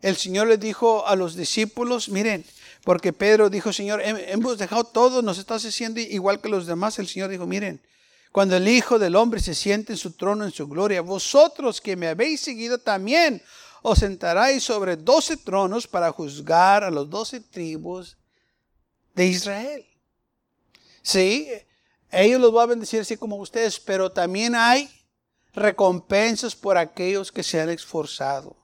El 0.00 0.16
Señor 0.16 0.46
le 0.46 0.58
dijo 0.58 1.08
a 1.08 1.16
los 1.16 1.34
discípulos, 1.34 2.08
miren, 2.08 2.44
porque 2.84 3.12
Pedro 3.12 3.50
dijo, 3.50 3.72
Señor, 3.72 4.00
hemos 4.04 4.58
dejado 4.58 4.84
todo, 4.84 5.22
nos 5.22 5.38
estás 5.38 5.64
haciendo 5.64 5.98
igual 5.98 6.40
que 6.40 6.48
los 6.48 6.66
demás. 6.66 7.00
El 7.00 7.08
Señor 7.08 7.30
dijo, 7.30 7.46
miren, 7.46 7.82
cuando 8.32 8.56
el 8.56 8.68
Hijo 8.68 8.98
del 8.98 9.16
Hombre 9.16 9.40
se 9.40 9.54
siente 9.54 9.92
en 9.92 9.98
su 9.98 10.12
trono 10.12 10.44
en 10.44 10.52
su 10.52 10.68
gloria, 10.68 11.00
vosotros 11.00 11.80
que 11.80 11.96
me 11.96 12.08
habéis 12.08 12.40
seguido 12.40 12.78
también 12.78 13.42
os 13.82 14.00
sentaréis 14.00 14.64
sobre 14.64 14.96
doce 14.96 15.36
tronos 15.36 15.86
para 15.86 16.12
juzgar 16.12 16.84
a 16.84 16.90
los 16.90 17.08
doce 17.08 17.40
tribus 17.40 18.16
de 19.14 19.26
Israel. 19.26 19.86
Sí, 21.02 21.48
ellos 22.10 22.40
los 22.40 22.52
van 22.52 22.64
a 22.64 22.66
bendecir 22.66 23.00
así 23.00 23.16
como 23.16 23.36
ustedes, 23.36 23.80
pero 23.80 24.12
también 24.12 24.54
hay 24.54 24.90
recompensas 25.54 26.54
por 26.54 26.76
aquellos 26.76 27.32
que 27.32 27.42
se 27.42 27.60
han 27.60 27.70
esforzado, 27.70 28.56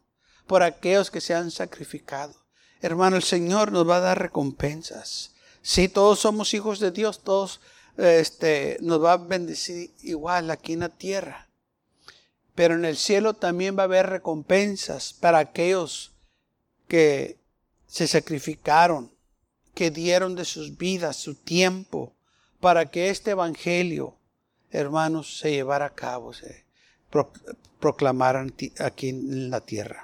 por 0.47 0.63
aquellos 0.63 1.11
que 1.11 1.21
se 1.21 1.35
han 1.35 1.51
sacrificado. 1.51 2.35
Hermano, 2.81 3.17
el 3.17 3.23
Señor 3.23 3.73
nos 3.73 3.89
va 3.89 3.97
a 3.97 4.01
dar 4.01 4.19
recompensas. 4.19 5.35
Si 5.63 5.89
todos 5.89 6.21
somos 6.21 6.53
hijos 6.53 6.81
de 6.81 6.91
Dios, 6.91 7.25
todos 7.25 7.61
este, 7.97 8.79
nos 8.81 9.03
va 9.03 9.13
a 9.13 9.17
bendecir 9.17 9.91
igual 10.03 10.51
aquí 10.51 10.73
en 10.73 10.81
la 10.81 10.89
tierra. 10.89 11.49
Pero 12.55 12.75
en 12.75 12.85
el 12.85 12.97
cielo 12.97 13.35
también 13.35 13.77
va 13.77 13.83
a 13.83 13.85
haber 13.85 14.07
recompensas 14.07 15.13
para 15.13 15.39
aquellos 15.39 16.13
que 16.89 17.39
se 17.87 18.07
sacrificaron, 18.07 19.13
que 19.75 19.91
dieron 19.91 20.37
de 20.37 20.45
sus 20.45 20.77
vidas, 20.77 21.17
su 21.17 21.35
tiempo, 21.35 22.15
para 22.61 22.91
que 22.91 23.11
este 23.11 23.33
evangelio, 23.33 24.17
hermanos, 24.71 25.39
se 25.39 25.51
llevara 25.51 25.87
a 25.87 25.95
cabo, 25.95 26.33
se 26.33 26.65
proclamaran 27.81 28.55
aquí 28.79 29.09
en 29.11 29.51
la 29.51 29.61
tierra. 29.61 30.04